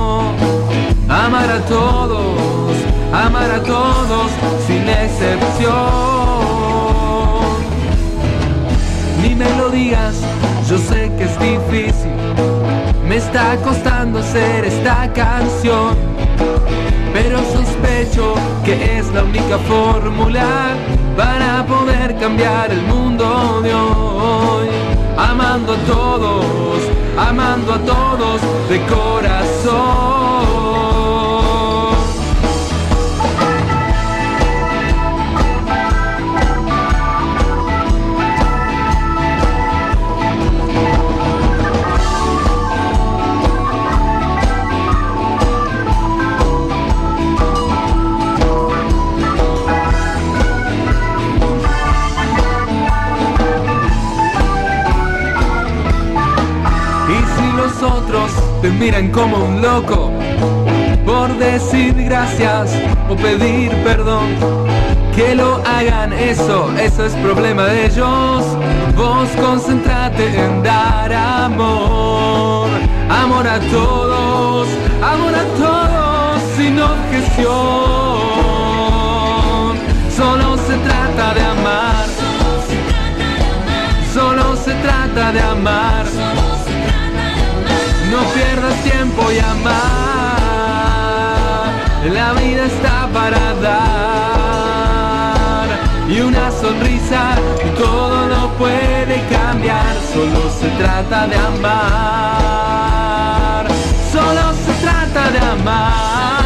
amar 1.31 1.49
a 1.49 1.61
todos, 1.61 2.75
amar 3.13 3.51
a 3.51 3.63
todos 3.63 4.31
sin 4.67 4.83
excepción. 4.89 5.71
Ni 9.21 9.33
me 9.35 9.49
lo 9.55 9.69
digas, 9.69 10.15
yo 10.69 10.77
sé 10.77 11.09
que 11.17 11.23
es 11.23 11.39
difícil, 11.39 12.11
me 13.07 13.15
está 13.15 13.55
costando 13.63 14.19
hacer 14.19 14.65
esta 14.65 15.09
canción, 15.13 15.95
pero 17.13 17.37
sospecho 17.53 18.33
que 18.65 18.97
es 18.99 19.07
la 19.13 19.23
única 19.23 19.57
fórmula 19.69 20.75
para 21.15 21.65
poder 21.65 22.17
cambiar 22.17 22.71
el 22.71 22.81
mundo 22.81 23.61
de 23.63 23.73
hoy. 23.73 24.67
Amando 25.17 25.73
a 25.73 25.77
todos, 25.87 26.81
amando 27.17 27.73
a 27.73 27.79
todos 27.79 28.41
de 28.67 28.81
corazón. 28.87 30.20
Miran 58.81 59.11
como 59.11 59.37
un 59.37 59.61
loco 59.61 60.11
por 61.05 61.29
decir 61.37 61.93
gracias 62.03 62.75
o 63.07 63.15
pedir 63.15 63.71
perdón. 63.83 64.25
Que 65.15 65.35
lo 65.35 65.61
hagan 65.67 66.11
eso, 66.13 66.67
eso 66.79 67.05
es 67.05 67.13
problema 67.17 67.65
de 67.65 67.85
ellos. 67.85 68.43
Vos 68.95 69.29
concentrate 69.39 70.25
en 70.45 70.63
dar 70.63 71.13
amor, 71.13 72.69
amor 73.07 73.47
a 73.47 73.59
todos, 73.59 74.67
amor 75.13 75.35
a 75.35 75.45
todos 75.63 76.41
sin 76.57 76.81
objeción. 76.81 77.51
Solo 80.17 80.57
se 80.57 80.75
trata 80.87 81.33
de 81.35 81.41
amar, 81.55 82.05
solo 84.11 84.55
se 84.55 84.73
trata 84.85 85.31
de 85.33 85.41
amar. 85.41 86.40
No 88.11 88.19
pierdas 88.33 88.75
tiempo 88.83 89.31
y 89.31 89.39
amar. 89.39 89.71
La 92.13 92.33
vida 92.33 92.65
está 92.65 93.07
para 93.13 93.53
dar. 93.61 94.89
Y 96.09 96.19
una 96.19 96.51
sonrisa 96.51 97.35
todo 97.77 98.27
lo 98.27 98.49
puede 98.57 99.25
cambiar. 99.29 99.95
Solo 100.13 100.49
se 100.59 100.67
trata 100.71 101.27
de 101.27 101.37
amar. 101.37 102.01
Solo 104.11 104.53
se 104.65 104.73
trata 104.85 105.31
de 105.31 105.39
amar. 105.39 106.43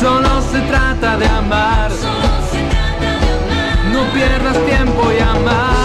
Solo 0.00 0.40
se 0.50 0.60
trata 0.62 1.18
de 1.18 1.26
amar. 1.26 1.90
No 3.92 4.00
pierdas 4.14 4.56
tiempo 4.64 5.12
y 5.12 5.20
amar 5.20 5.79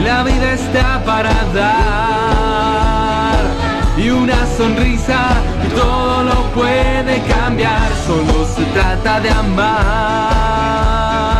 la 0.00 0.22
vida 0.22 0.52
está 0.52 1.02
para 1.04 1.32
dar. 1.54 3.44
Y 3.96 4.10
una 4.10 4.46
sonrisa 4.56 5.18
todo 5.74 6.22
lo 6.24 6.42
puede 6.52 7.22
cambiar, 7.22 7.90
solo 8.06 8.46
se 8.46 8.64
trata 8.66 9.20
de 9.20 9.30
amar. 9.30 11.35